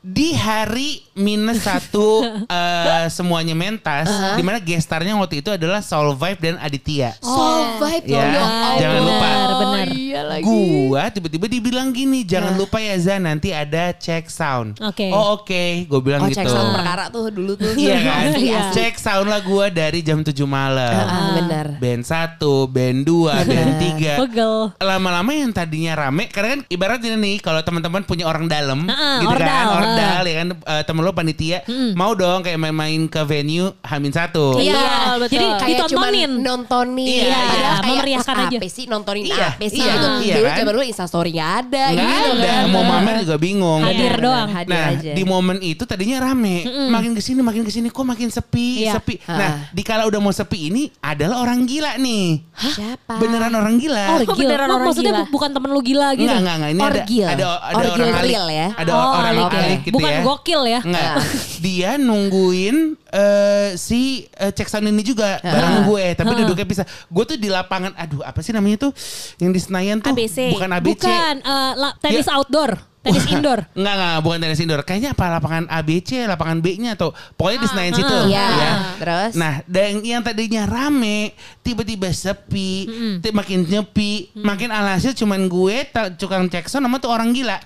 [0.00, 6.40] Di hari minus satu eh, semuanya mentas, di mana gestarnya waktu itu adalah Soul Vibe
[6.40, 7.16] dan Aditya.
[7.20, 8.48] Soul vibe Ya, loh.
[8.48, 9.28] Ya jangan lupa.
[9.50, 9.88] Benar.
[9.90, 10.44] Iya lagi.
[10.44, 14.76] Gua tiba-tiba dibilang gini, jangan lupa ya Zan nanti ada check sound.
[14.80, 15.08] Oke.
[15.10, 16.38] Oh oke, gue bilang Oh gitu.
[16.38, 17.72] cek sound perkara tuh dulu tuh.
[17.74, 18.24] Iya kan?
[18.40, 18.58] Iya.
[18.66, 18.74] asli.
[18.74, 20.90] Check sound lah gue dari jam 7 malam.
[20.90, 21.66] Ah, benar.
[21.76, 24.20] Band 1, band 2, band 3.
[24.20, 24.54] Pegel.
[24.76, 29.30] Lama-lama yang tadinya rame karena kan ibaratnya nih kalau teman-teman punya orang dalam Heeh, gitu
[29.30, 31.58] ordal, kan, ordal ya kan eh, temen lo panitia
[31.92, 34.56] mau dong kayak main-main ke venue Hamin satu.
[34.56, 34.74] Iya.
[34.74, 35.30] Betul, betul.
[35.30, 36.30] Jadi Kayak ditontonin.
[36.40, 37.06] nontonin.
[37.06, 37.80] Iya, Padahal iya.
[37.80, 38.58] kayak Memeriahkan terus aja.
[38.58, 40.08] Apa sih nontonin Iya, apa sih iya, gitu.
[40.20, 40.56] iya dulu kan?
[40.56, 42.64] zaman dulu instastory nggak ada Nggak gitu ada, kan.
[42.68, 43.80] mau mamer juga bingung.
[43.80, 44.48] Hadir Benar, doang.
[44.50, 45.12] Hadir Nah aja.
[45.12, 46.56] di momen itu tadinya rame,
[46.88, 48.92] makin ke sini makin ke sini kok makin sepi, Iya.
[48.94, 49.14] sepi.
[49.22, 49.32] Ha.
[49.32, 53.14] Nah di kala udah mau sepi ini adalah orang gila nih, Siapa?
[53.16, 54.04] beneran orang gila.
[54.08, 54.36] Oh, Oh, gila.
[54.36, 55.20] beneran Mak- orang maksudnya gila.
[55.20, 56.26] bu- bukan temen lu gila gitu.
[56.26, 56.70] Enggak, enggak, enggak.
[56.70, 57.26] Ini Orgil.
[57.26, 58.28] ada ada, ada Orgil orang alik.
[58.28, 58.66] real ya?
[58.74, 59.60] Ada Oh, orang alik ya.
[59.60, 60.20] alik gitu Bukan ya.
[60.22, 60.80] gokil ya.
[60.80, 61.14] Enggak.
[61.60, 62.76] Dia nungguin
[63.10, 66.86] eh, si eh, cek sound ini juga bareng gue, tapi duduknya pisah.
[67.06, 68.92] Gue tuh di lapangan, aduh apa sih namanya tuh
[69.36, 70.10] yang di Senayan tuh?
[70.10, 70.50] ABC.
[70.50, 71.04] Bukan ABC.
[71.04, 72.34] Bukan eh, la- tenis Ya.
[72.34, 73.60] outdoor, tenis indoor.
[73.78, 74.80] Enggak, enggak, bukan tenis indoor.
[74.82, 78.16] Kayaknya apa lapangan ABC, lapangan B-nya atau pokoknya di Senayan situ.
[78.28, 78.46] Iya.
[78.46, 78.72] ya.
[78.96, 79.32] Terus?
[79.34, 81.32] Nah, dan yang tadinya rame,
[81.70, 82.70] tiba-tiba sepi,
[83.18, 87.56] ti- makin nyepi, makin alhasil cuman gue, tukang cek sound sama tuh orang gila.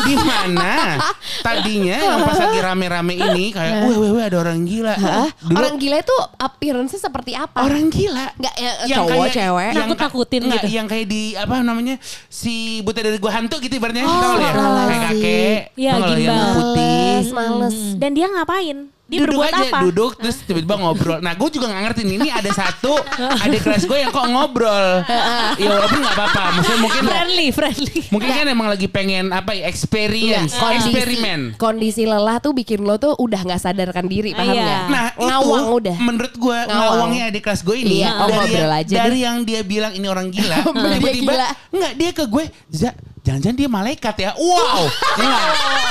[0.00, 1.02] Di mana
[1.40, 4.94] tadinya yang pas lagi rame-rame ini kayak, weh, weh, weh, ada orang gila.
[4.94, 5.28] Hah?
[5.36, 7.58] Dulu Orang gila itu appearance-nya seperti apa?
[7.58, 8.26] orang gila.
[8.34, 9.66] Nggak, ya, Yang cowok, kayak- cewek?
[9.66, 10.68] yang- Nakut-nakutin enggak, gitu.
[10.72, 11.94] Yang kayak di apa namanya
[12.26, 14.02] si buta dari gua hantu gitu ibaratnya.
[14.02, 14.50] Oh, Tahu ya?
[14.52, 15.58] Kayak kakek.
[15.74, 16.52] Nggak lo, yang gimbal.
[16.54, 16.94] putih.
[17.16, 17.76] Males, males.
[17.96, 18.78] Dan dia ngapain?
[19.06, 19.78] Dia duduk berbuat aja, apa?
[19.80, 21.18] duduk terus tiba-tiba ngobrol.
[21.18, 22.14] Nah, gue juga gak ngerti nih.
[22.18, 22.98] Ini ada satu
[23.38, 25.06] adik kelas gue yang kok ngobrol.
[25.54, 26.42] ya walaupun gak apa-apa.
[26.52, 28.00] Maksudnya mungkin friendly, friendly.
[28.08, 31.40] mungkin kan emang lagi pengen apa ya experience, Nggak, kondisi, eksperimen.
[31.54, 34.62] kondisi lelah tuh bikin lo tuh udah nggak sadarkan diri, paham Iya.
[34.64, 34.82] nggak?
[34.88, 35.96] Nah ngawang itu udah.
[36.00, 36.82] menurut gue Ngawang.
[36.90, 39.22] ngawangnya adik kelas gue ini Iya, oh, dari, ngobrol aja dari deh.
[39.22, 40.56] yang dia bilang ini orang gila
[40.92, 41.48] tiba-tiba gila.
[41.70, 42.90] enggak dia ke gue Za
[43.26, 44.86] jangan-jangan dia malaikat ya wow
[45.18, 45.42] enggak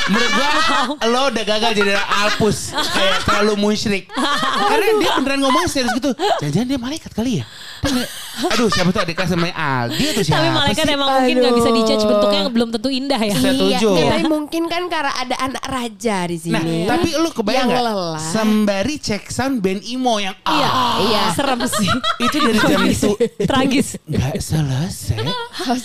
[0.06, 0.50] menurut gue
[1.06, 4.08] lo udah gagal jadi alpus kayak terlalu musyrik
[4.64, 7.46] karena dia beneran ngomongnya serius gitu jangan-jangan dia malaikat kali ya
[8.50, 10.96] aduh siapa tuh adik kelas namanya Aldi atau siapa Tapi malaikat sih?
[10.96, 13.36] emang mungkin gak bisa dijudge bentuknya belum tentu indah ya.
[13.36, 13.90] Saya Setuju.
[13.94, 16.52] Iya, tapi mungkin kan karena ada anak raja di sini.
[16.52, 17.84] Nah, tapi lu kebayang Yang nggak?
[17.86, 18.20] lelah.
[18.26, 21.22] Sembari cek sound band emo yang Iya, ah, Iya.
[21.32, 21.90] Serem sih.
[22.20, 23.12] itu dari jam itu
[23.46, 23.88] Tragis.
[24.02, 25.18] nggak selesai.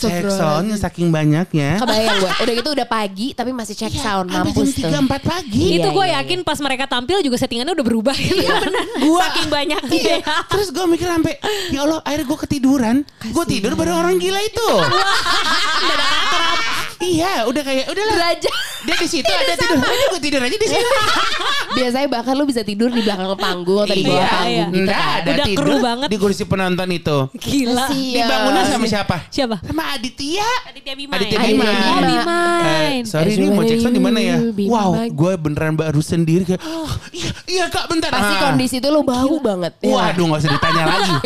[0.01, 1.71] cek soundnya saking banyaknya.
[1.81, 2.31] Kebayang gue.
[2.45, 4.79] Udah gitu udah pagi tapi masih check sound Sampai jam mampus tuh.
[4.85, 5.65] tiga empat pagi.
[5.77, 8.45] Iya, itu gue iya, yakin pas mereka tampil juga settingannya udah berubah gitu.
[8.45, 8.57] Iya.
[9.05, 9.91] Gua Saking banyaknya.
[9.91, 10.17] Iya.
[10.49, 11.35] Terus gue mikir sampai
[11.73, 12.97] ya Allah, akhirnya gue ketiduran.
[13.33, 14.69] Gue tidur bareng orang gila itu.
[17.03, 18.15] iya, udah kayak udahlah.
[18.15, 18.55] Derajat.
[18.81, 19.77] Dia di situ ada tidur.
[19.79, 20.89] Aja gue tidur aja di situ.
[21.77, 24.65] Biasanya bahkan lu bisa tidur di belakang panggung atau di bawah Iya, panggung iya.
[24.67, 25.13] gitu Nggak kan.
[25.13, 26.09] ada Udah tidur kru banget.
[26.09, 27.19] di kursi penonton itu.
[27.37, 27.87] Gila.
[27.91, 29.17] Dibangunnya sama siapa?
[29.29, 29.57] Siapa?
[29.63, 30.49] Sama Aditya.
[30.67, 31.47] Aditya Bima Aditya ya?
[31.47, 31.65] Bima.
[31.65, 32.41] Aditya Oh, Bima.
[32.61, 34.37] Eh, sorry nih mau cek sound di mana ya?
[34.51, 36.63] Bima Wow, gue beneran baru sendiri kayak,
[37.11, 38.09] iya, iya kak bentar.
[38.09, 38.41] Pasti Ah.
[38.47, 39.73] kondisi itu lu bau banget.
[39.79, 39.93] ya.
[39.93, 41.13] Waduh gak usah ditanya lagi.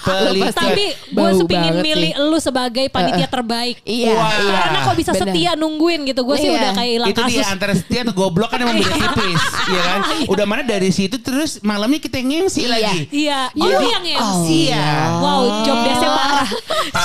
[0.00, 3.76] Pelit pasti- Tapi gue sepingin milih lu sebagai panitia terbaik.
[3.82, 4.59] Iya, Wah.
[4.60, 4.66] Iya.
[4.66, 5.22] Karena kok bisa Bener.
[5.26, 6.20] setia nungguin gitu.
[6.22, 6.58] Gue sih Iya.
[6.58, 7.32] udah kayak hilang itu kasus.
[7.32, 11.16] dia antara setia atau goblok kan emang beda tipis ya kan udah mana dari situ
[11.16, 12.68] terus malamnya kita yang MC Iya.
[12.68, 14.46] lagi Iya, Oh, itu yang MC.
[14.66, 14.86] Iya.
[15.16, 16.48] Wow, job desk-nya parah.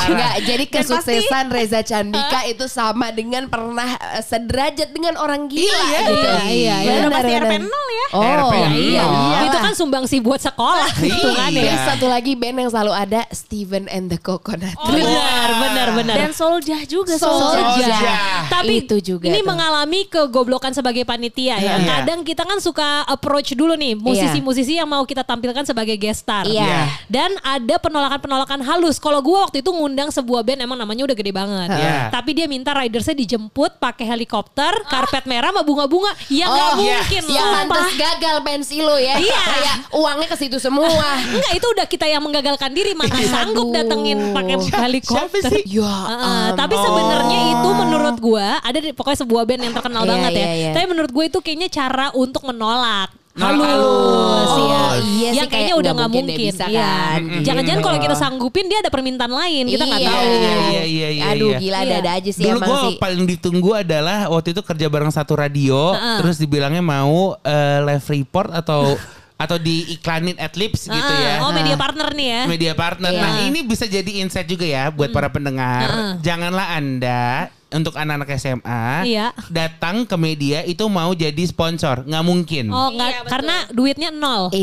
[0.06, 6.00] Enggak, jadi kesuksesan Reza Candika itu sama dengan pernah eh, sederajat dengan orang gila Iya,
[6.06, 6.28] gitu.
[6.28, 7.08] iya, iya, iya.
[7.08, 7.34] Pasti.
[7.34, 8.08] RP 0 ya.
[8.12, 9.04] Oh, RP Iya, Iya.
[9.06, 9.38] iya.
[9.46, 11.62] Itu kan sumbangsi buat sekolah gitu kan Iya.
[11.62, 11.72] ya.
[11.72, 14.74] Terus satu lagi band yang selalu ada Steven and the Coconut.
[14.80, 16.16] Benar, benar, benar.
[16.18, 17.16] Dan Soljah juga
[17.48, 17.76] Soljah.
[17.76, 18.18] Soljah.
[18.48, 19.48] Tapi Itu juga ini tuh.
[19.48, 21.76] mengalami kegoblokan sebagai panitia ya.
[21.76, 21.86] Iya.
[22.00, 26.46] Kadang kita kan suka approach dulu nih musisi-musisi yang mau kita tampilkan sebagai guest star.
[26.46, 26.62] Iya.
[26.62, 26.82] Iya.
[27.06, 28.98] Dan ada penolakan-penolakan halus.
[28.98, 31.70] Kalau gue waktu itu ngundang sebuah band emang namanya udah gede banget.
[31.72, 32.10] Iya.
[32.10, 36.12] Tapi dia minta ridersnya dijemput pakai helikopter, karpet merah sama bunga-bunga.
[36.28, 36.98] Ya nggak Oh, iya.
[37.00, 37.52] mungkin Ya lah.
[37.64, 39.16] pantas gagal pensi lo ya.
[39.18, 39.42] Iya.
[39.42, 40.88] Kayak uangnya ke situ semua.
[41.36, 45.42] Enggak itu udah kita yang menggagalkan diri mana sanggup datengin pakai helikopter.
[45.42, 45.64] siapa sih?
[45.68, 46.88] Ya Heeh, tapi ampun.
[47.36, 50.40] Sebenarnya itu menurut gua ada di, pokoknya sebuah band yang terkenal Iya, banget ya.
[50.40, 50.70] iya, iya.
[50.72, 53.12] Tapi menurut gue itu kayaknya cara untuk menolak.
[53.36, 54.48] Nol halus.
[54.48, 54.84] Oh, ya.
[54.96, 56.48] iya sih, yang kayaknya kayak udah nggak mungkin mungkin.
[56.48, 56.88] bisa Iya.
[56.88, 57.20] kan.
[57.44, 58.24] Jangan-jangan kalau kita Iya.
[58.24, 59.64] sanggupin dia ada permintaan lain.
[59.68, 60.08] Kita nggak Iya.
[60.08, 60.24] tahu.
[60.24, 61.58] Iya, iya, iya, iya, Aduh iya.
[61.60, 61.84] gila Iya.
[61.84, 62.96] ada-ada aja sih Dulu gue sih.
[62.96, 68.56] paling ditunggu adalah waktu itu kerja bareng satu radio, terus dibilangnya mau eh, live report
[68.56, 68.82] atau
[69.36, 71.44] atau diiklanin at lips gitu ya.
[71.44, 72.42] Oh media partner nih ya.
[72.48, 73.12] Media partner.
[73.12, 73.22] Iya.
[73.22, 76.20] Nah ini bisa jadi insight juga ya buat para pendengar.
[76.24, 79.28] Janganlah anda untuk anak-anak SMA Iya.
[79.48, 82.70] datang ke media itu mau jadi sponsor, nggak mungkin.
[82.70, 83.30] Oh Iya, nggak betul.
[83.30, 84.44] karena duitnya nol.
[84.48, 84.56] Iya,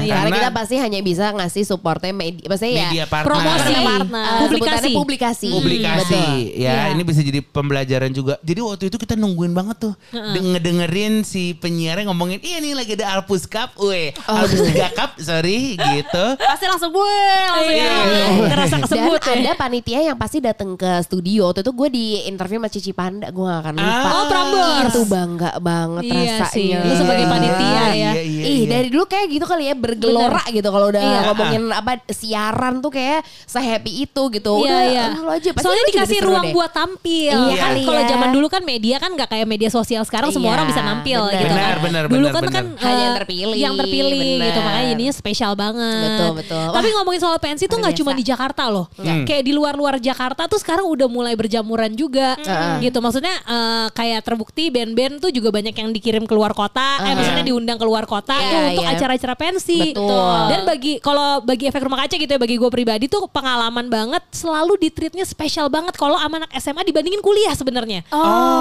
[0.00, 3.28] Iya, karena karena- kita pasti hanya bisa ngasih supportnya media, maksudnya ya Media partner.
[3.28, 4.24] Promosi, eh, partner.
[4.44, 4.50] sebutannya
[4.88, 4.92] publikasi.
[4.94, 5.48] publikasi.
[5.50, 6.56] publikasi Betul.
[6.56, 6.84] ya Iya.
[6.90, 11.54] ini bisa jadi pembelajaran juga jadi waktu itu kita nungguin banget tuh de- ngedengerin si
[11.54, 14.36] penyiarnya ngomongin iya nih lagi ada Alpus Cup weh Oh.
[14.36, 17.94] Alpus 3 Cup sorry gitu Pasti langsung gue langsung Iya.
[17.94, 18.42] gitu.
[18.44, 19.44] Ngerasa kesebut Dan ya.
[19.44, 21.48] ada panitia yang pasti datang ke studio.
[21.48, 22.06] Waktu itu gue di
[22.44, 24.08] interview sama Cici Panda, gue gak akan lupa.
[24.12, 24.84] Oh, Prambors.
[24.92, 26.78] Itu bangga banget Iya sih, rasanya.
[26.84, 27.88] lu sebagai panitia ya.
[27.88, 28.68] Iya, iya, Ih iya.
[28.68, 31.20] dari dulu kayak gitu kali ya bergelora gitu kalau udah Iya.
[31.24, 34.52] ngomongin apa siaran tuh kayak sehappy itu gitu.
[34.60, 35.04] Iya, Udah iya.
[35.16, 35.50] lu aja.
[35.56, 36.52] Pasti Soalnya dikasih ruang deh.
[36.52, 37.32] buat tampil.
[37.32, 38.08] Iya kan kali kalau ya.
[38.12, 41.20] zaman dulu kan media kan nggak kayak media sosial sekarang semua Iya, orang bisa nampil
[41.24, 41.32] benar.
[41.32, 41.80] gitu Benar, kan.
[41.80, 42.52] benar, dulu benar, kan benar.
[42.52, 46.04] kan Hanya yang eh, terpilih, Yang terpilih gitu makanya jadinya spesial banget.
[46.04, 46.66] Betul, betul.
[46.76, 48.86] Tapi ngomongin soal pensi tuh nggak cuma di Jakarta loh.
[49.00, 52.33] Kayak di luar-luar Jakarta tuh sekarang udah mulai berjamuran juga
[52.80, 52.98] gitu.
[52.98, 57.78] Maksudnya eh, kayak terbukti band-band tuh juga banyak yang dikirim keluar kota, eh maksudnya diundang
[57.78, 58.92] keluar kota Iya, tuh untuk iya.
[58.96, 59.92] acara-acara pensi.
[59.92, 60.38] Betul.
[60.50, 64.22] Dan bagi kalau bagi efek rumah kaca gitu ya bagi gue pribadi tuh pengalaman banget
[64.30, 68.02] selalu di treatnya spesial banget kalau sama anak SMA dibandingin kuliah sebenarnya.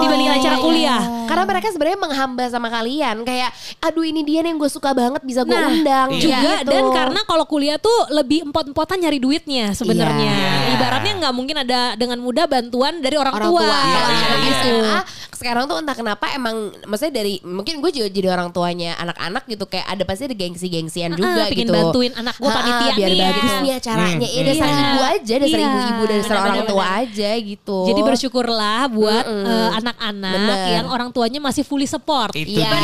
[0.04, 1.02] Dibandingin acara kuliah.
[1.26, 5.22] Karena mereka sebenarnya menghamba sama kalian kayak aduh ini dia nih yang gue suka banget
[5.24, 6.72] bisa gue Nah, undang juga gitu.
[6.74, 10.34] dan karena kalau kuliah tuh lebih empot-empotan nyari duitnya sebenarnya.
[10.34, 10.54] Iya.
[10.76, 13.63] Ibaratnya nggak mungkin ada dengan mudah bantuan dari orang, orang tua.
[13.64, 13.78] Tua.
[13.78, 14.54] Iya, Kalau iya, anak iya.
[14.60, 15.00] SMA
[15.34, 19.66] sekarang tuh entah kenapa emang maksudnya dari mungkin gue juga jadi orang tuanya anak-anak gitu
[19.66, 21.74] kayak ada pasti ada gengsi-gengsian Ah, juga pingin gitu.
[21.74, 23.60] bantuin anak gue panitia biar nih, bagus gitu.
[23.60, 24.08] nih acaranya.
[24.24, 24.80] Hmm, Ya dasar hmm.
[24.80, 25.68] ibu aja, dasar Iya.
[25.68, 27.02] ibu-ibu, dasar orang tua benar.
[27.04, 27.80] aja gitu.
[27.84, 29.44] Jadi bersyukurlah buat Mm-mm.
[29.46, 30.68] eh, anak-anak Bener.
[30.72, 32.32] yang orang tuanya masih fully support.
[32.34, 32.64] itu Iya.
[32.64, 32.80] dia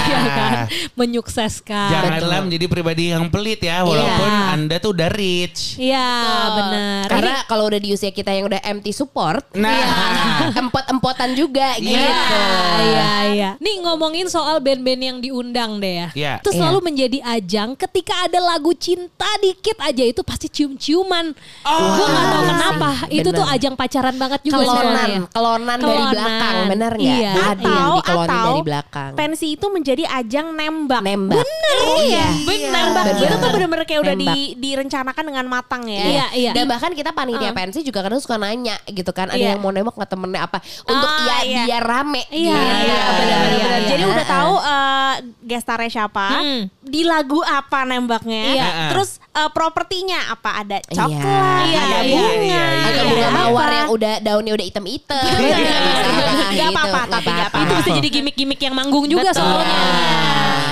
[0.00, 0.52] Iya kan?
[0.98, 1.88] Menyukseskan.
[1.90, 4.54] janganlah menjadi pribadi yang pelit ya walaupun Iya.
[4.54, 6.08] anda tuh udah rich Iya,
[6.50, 7.04] benar.
[7.08, 10.09] Karena kalau udah di usia kita yang udah empty support, nah
[10.60, 12.00] empot-empotan juga Iya.
[12.00, 12.36] gitu.
[12.80, 13.50] Iya, iya.
[13.56, 16.08] Nih ngomongin soal band-band yang diundang deh ya.
[16.12, 16.32] Iya.
[16.40, 21.32] Itu selalu menjadi ajang ketika ada lagu cinta dikit aja itu pasti cium-ciuman.
[21.62, 22.90] Gue gak tahu kenapa.
[23.08, 23.38] Itu Bener.
[23.38, 26.10] tuh ajang pacaran banget juga Kelonan, kelonan dari Kelonan.
[26.10, 27.18] belakang, bener nggak?
[27.18, 27.32] Iya.
[27.32, 29.10] Ada yang Atau dikelonin atau dari belakang.
[29.14, 31.00] pensi itu menjadi ajang nembak.
[31.00, 31.36] Nembak.
[31.38, 31.76] Bener.
[32.00, 32.26] Iya.
[32.42, 32.70] Bener.
[32.70, 33.22] Nembak Bener.
[33.22, 36.02] itu tuh bener-bener kayak udah di, direncanakan dengan matang ya.
[36.02, 36.50] Iya, iya.
[36.52, 39.54] Dan bahkan kita panitia pensi juga kadang suka nanya gitu kan, ada Iya.
[39.54, 41.62] yang mau nembak nggak temennya apa untuk Ah, ya iya.
[41.68, 42.22] biar rame.
[42.26, 42.56] Iya, gitu.
[42.56, 43.78] iya, Iya, iya, iya.
[43.84, 44.32] Jadi udah Heeh.
[44.32, 46.60] tahu eh, gestarnya siapa, Hmm.
[46.80, 48.68] di lagu apa nembaknya, Iya.
[48.88, 50.90] terus eh, propertinya apa ada Iya.
[50.90, 52.64] coklat, Iya, ada iya, bunga, iya, iya.
[52.80, 53.02] Atau Iya.
[53.06, 54.66] bunga ada mawar yang udah daunnya udah.
[55.12, 55.20] Bener.
[55.30, 56.78] Nggak masalah, Nggak gitu.
[56.78, 59.78] apa-apa, tapi nggak Itu bisa jadi gimmick-gimmick yang manggung juga soalnya.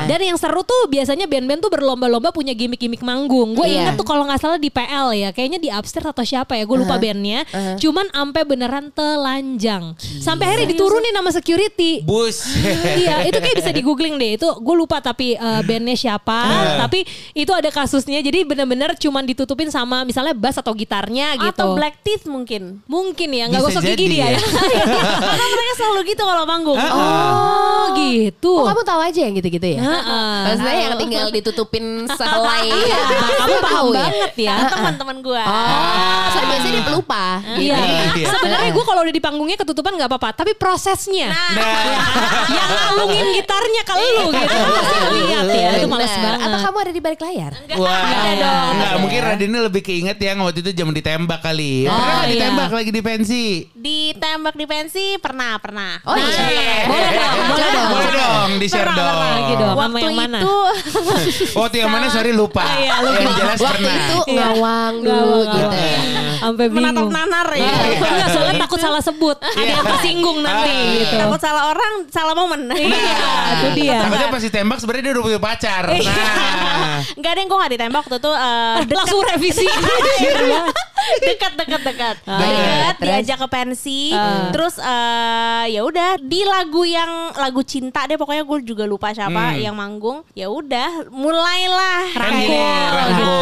[0.09, 3.53] Dan yang seru tuh biasanya band-band tuh berlomba-lomba punya gimmick-gimmick manggung.
[3.53, 3.93] Gue Iya.
[3.93, 6.77] inget tuh kalau nggak salah di PL ya, kayaknya di Upstairs atau siapa ya, gue
[6.79, 7.45] lupa bandnya.
[7.77, 9.93] Cuman ampe beneran telanjang.
[10.19, 12.01] Sampai akhirnya diturunin sama security.
[12.03, 12.49] bus
[13.05, 14.41] iya, itu kayak bisa di googling deh.
[14.41, 16.41] Itu gue lupa tapi eh, bandnya siapa.
[16.81, 17.05] tapi
[17.37, 18.25] itu ada kasusnya.
[18.25, 21.53] Jadi bener-bener cuman ditutupin sama misalnya bass atau gitarnya gitu.
[21.53, 22.81] Atau black teeth mungkin.
[22.89, 24.39] Mungkin ya, nggak gosok gigi dia ya.
[24.39, 24.41] ya.
[25.29, 26.79] Karena mereka selalu gitu kalau manggung.
[26.79, 28.53] oh, gitu.
[28.55, 29.81] Oh, kamu tahu aja yang gitu-gitu ya?
[29.83, 29.98] Heeh.
[29.99, 32.67] Maksudnya yang tinggal ditutupin sehelai.
[32.79, 34.57] Iya, nah, kamu paham banget ya.
[34.71, 35.43] Teman-teman gue.
[35.43, 37.25] Oh, so biasanya dia pelupa.
[37.59, 37.79] Iya,
[38.15, 38.27] Iya.
[38.29, 41.53] sebenarnya gue kalau udah di panggungnya ketutupan nggak apa-apa, tapi prosesnya nah
[42.49, 46.41] yang ngalungin gitarnya ke lu gitu, pasti lihat ya, itu males banget.
[46.45, 47.53] Atau kamu ada di balik layar?
[47.77, 48.69] Wah, Ada dong.
[48.79, 51.89] Enggak, mungkin Radina lebih keinget ya waktu itu jam ditembak kali.
[51.89, 52.35] Oh, Pernah nggak iya.
[52.39, 53.45] ditembak lagi di pensi?
[53.75, 55.93] Ditembak di pensi pernah pernah.
[56.05, 56.87] Oh iya.
[56.89, 57.09] Boleh
[57.73, 58.18] dong, boleh dong.
[58.59, 58.99] Di share dong.
[58.99, 59.75] lagi dong.
[59.75, 60.39] Waktu yang mana?
[60.39, 60.57] itu
[61.55, 62.61] Waktu yang mana sorry lupa.
[62.61, 63.17] Ah, iya, lupa.
[63.17, 63.95] Yang jelas Waktu pernah.
[63.97, 64.41] itu Iya.
[64.45, 65.67] ngawang dulu gitu.
[65.69, 66.37] ngawang.
[66.39, 67.11] Sampai menatap bingung.
[67.11, 67.59] nanar ya.
[67.59, 69.37] Iya, Enggak, soalnya takut salah sebut.
[69.39, 70.99] Ada yang tersinggung nanti Ah.
[70.99, 71.15] gitu.
[71.17, 72.61] Takut salah orang, salah momen.
[72.71, 72.99] Iya,
[73.53, 73.99] itu dia.
[74.01, 75.85] Takutnya pas ditembak sebenarnya dia udah punya pacar.
[75.89, 77.01] Nah.
[77.13, 79.67] Enggak ada yang gue gak ditembak waktu itu eh, Langsung revisi.
[81.21, 82.39] dekat dekat dekat Ah.
[82.39, 84.11] dekat diajak ke pensi
[84.51, 89.29] terus eh, ya udah di lagu yang lagu cinta deh pokoknya gue juga lupa siapa
[89.51, 89.61] Hmm.
[89.61, 92.81] yang manggung ya udah mulailah rangkul.
[93.11, 93.37] gitu.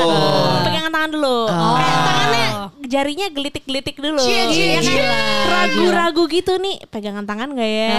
[0.62, 2.46] pegangan tangan dulu kayak tangannya
[2.86, 4.86] jarinya gelitik-gelitik dulu Cie, cie, Ya kan?
[4.88, 5.10] cie.
[5.46, 7.90] ragu-ragu gitu nih pegangan tangan gak ya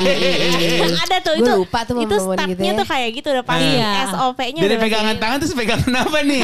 [0.00, 2.72] Iya, ada tuh itu lupa tuh itu gitu ya.
[2.74, 3.90] tuh kayak gitu udah pasti Iya.
[4.08, 6.42] SOP-nya Dari pegangan tangan terus pegangan apa nih?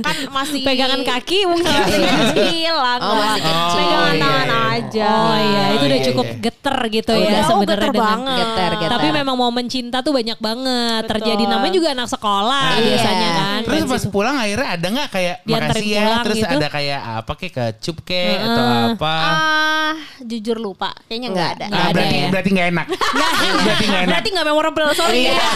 [0.00, 1.72] kan masih Pegangan kaki mungkin.
[1.72, 1.98] masih
[2.34, 3.78] kecil lah Oh, masih kecil.
[3.78, 4.60] pegangan Oh, tangan iya.
[4.70, 6.36] aja Oh iya, itu Oh, udah iya, cukup iya.
[6.40, 8.36] geter gitu ya oh, sebenarnya geter banget.
[8.38, 11.10] Geter, Tapi memang momen cinta tuh banyak banget Betul.
[11.10, 11.44] terjadi.
[11.44, 12.84] Namanya juga anak sekolah Iya.
[12.86, 13.60] biasanya kan.
[13.64, 16.54] Terus pas pulang akhirnya ada nggak kayak makasih ya terus gitu?
[16.54, 19.14] ada kayak apa kayak kecup kek atau apa?
[19.18, 22.28] ah jujur lupa kayaknya nggak ada Nggak Ah, ada berarti ya?
[22.28, 22.86] berarti nggak enak.
[22.88, 23.46] berarti
[23.84, 24.12] nggak enak.
[24.12, 25.32] berarti nggak memorable sorry Iya.
[25.32, 25.48] ya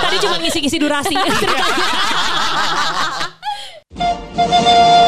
[0.00, 1.14] Tadi cuma ngisi-ngisi durasi.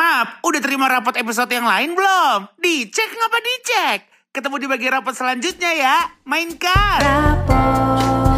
[0.00, 2.48] maaf, udah terima rapot episode yang lain belum?
[2.56, 3.98] Dicek ngapa dicek?
[4.32, 5.96] Ketemu di bagian rapot selanjutnya ya.
[6.24, 6.98] Mainkan.
[7.04, 8.29] Rapot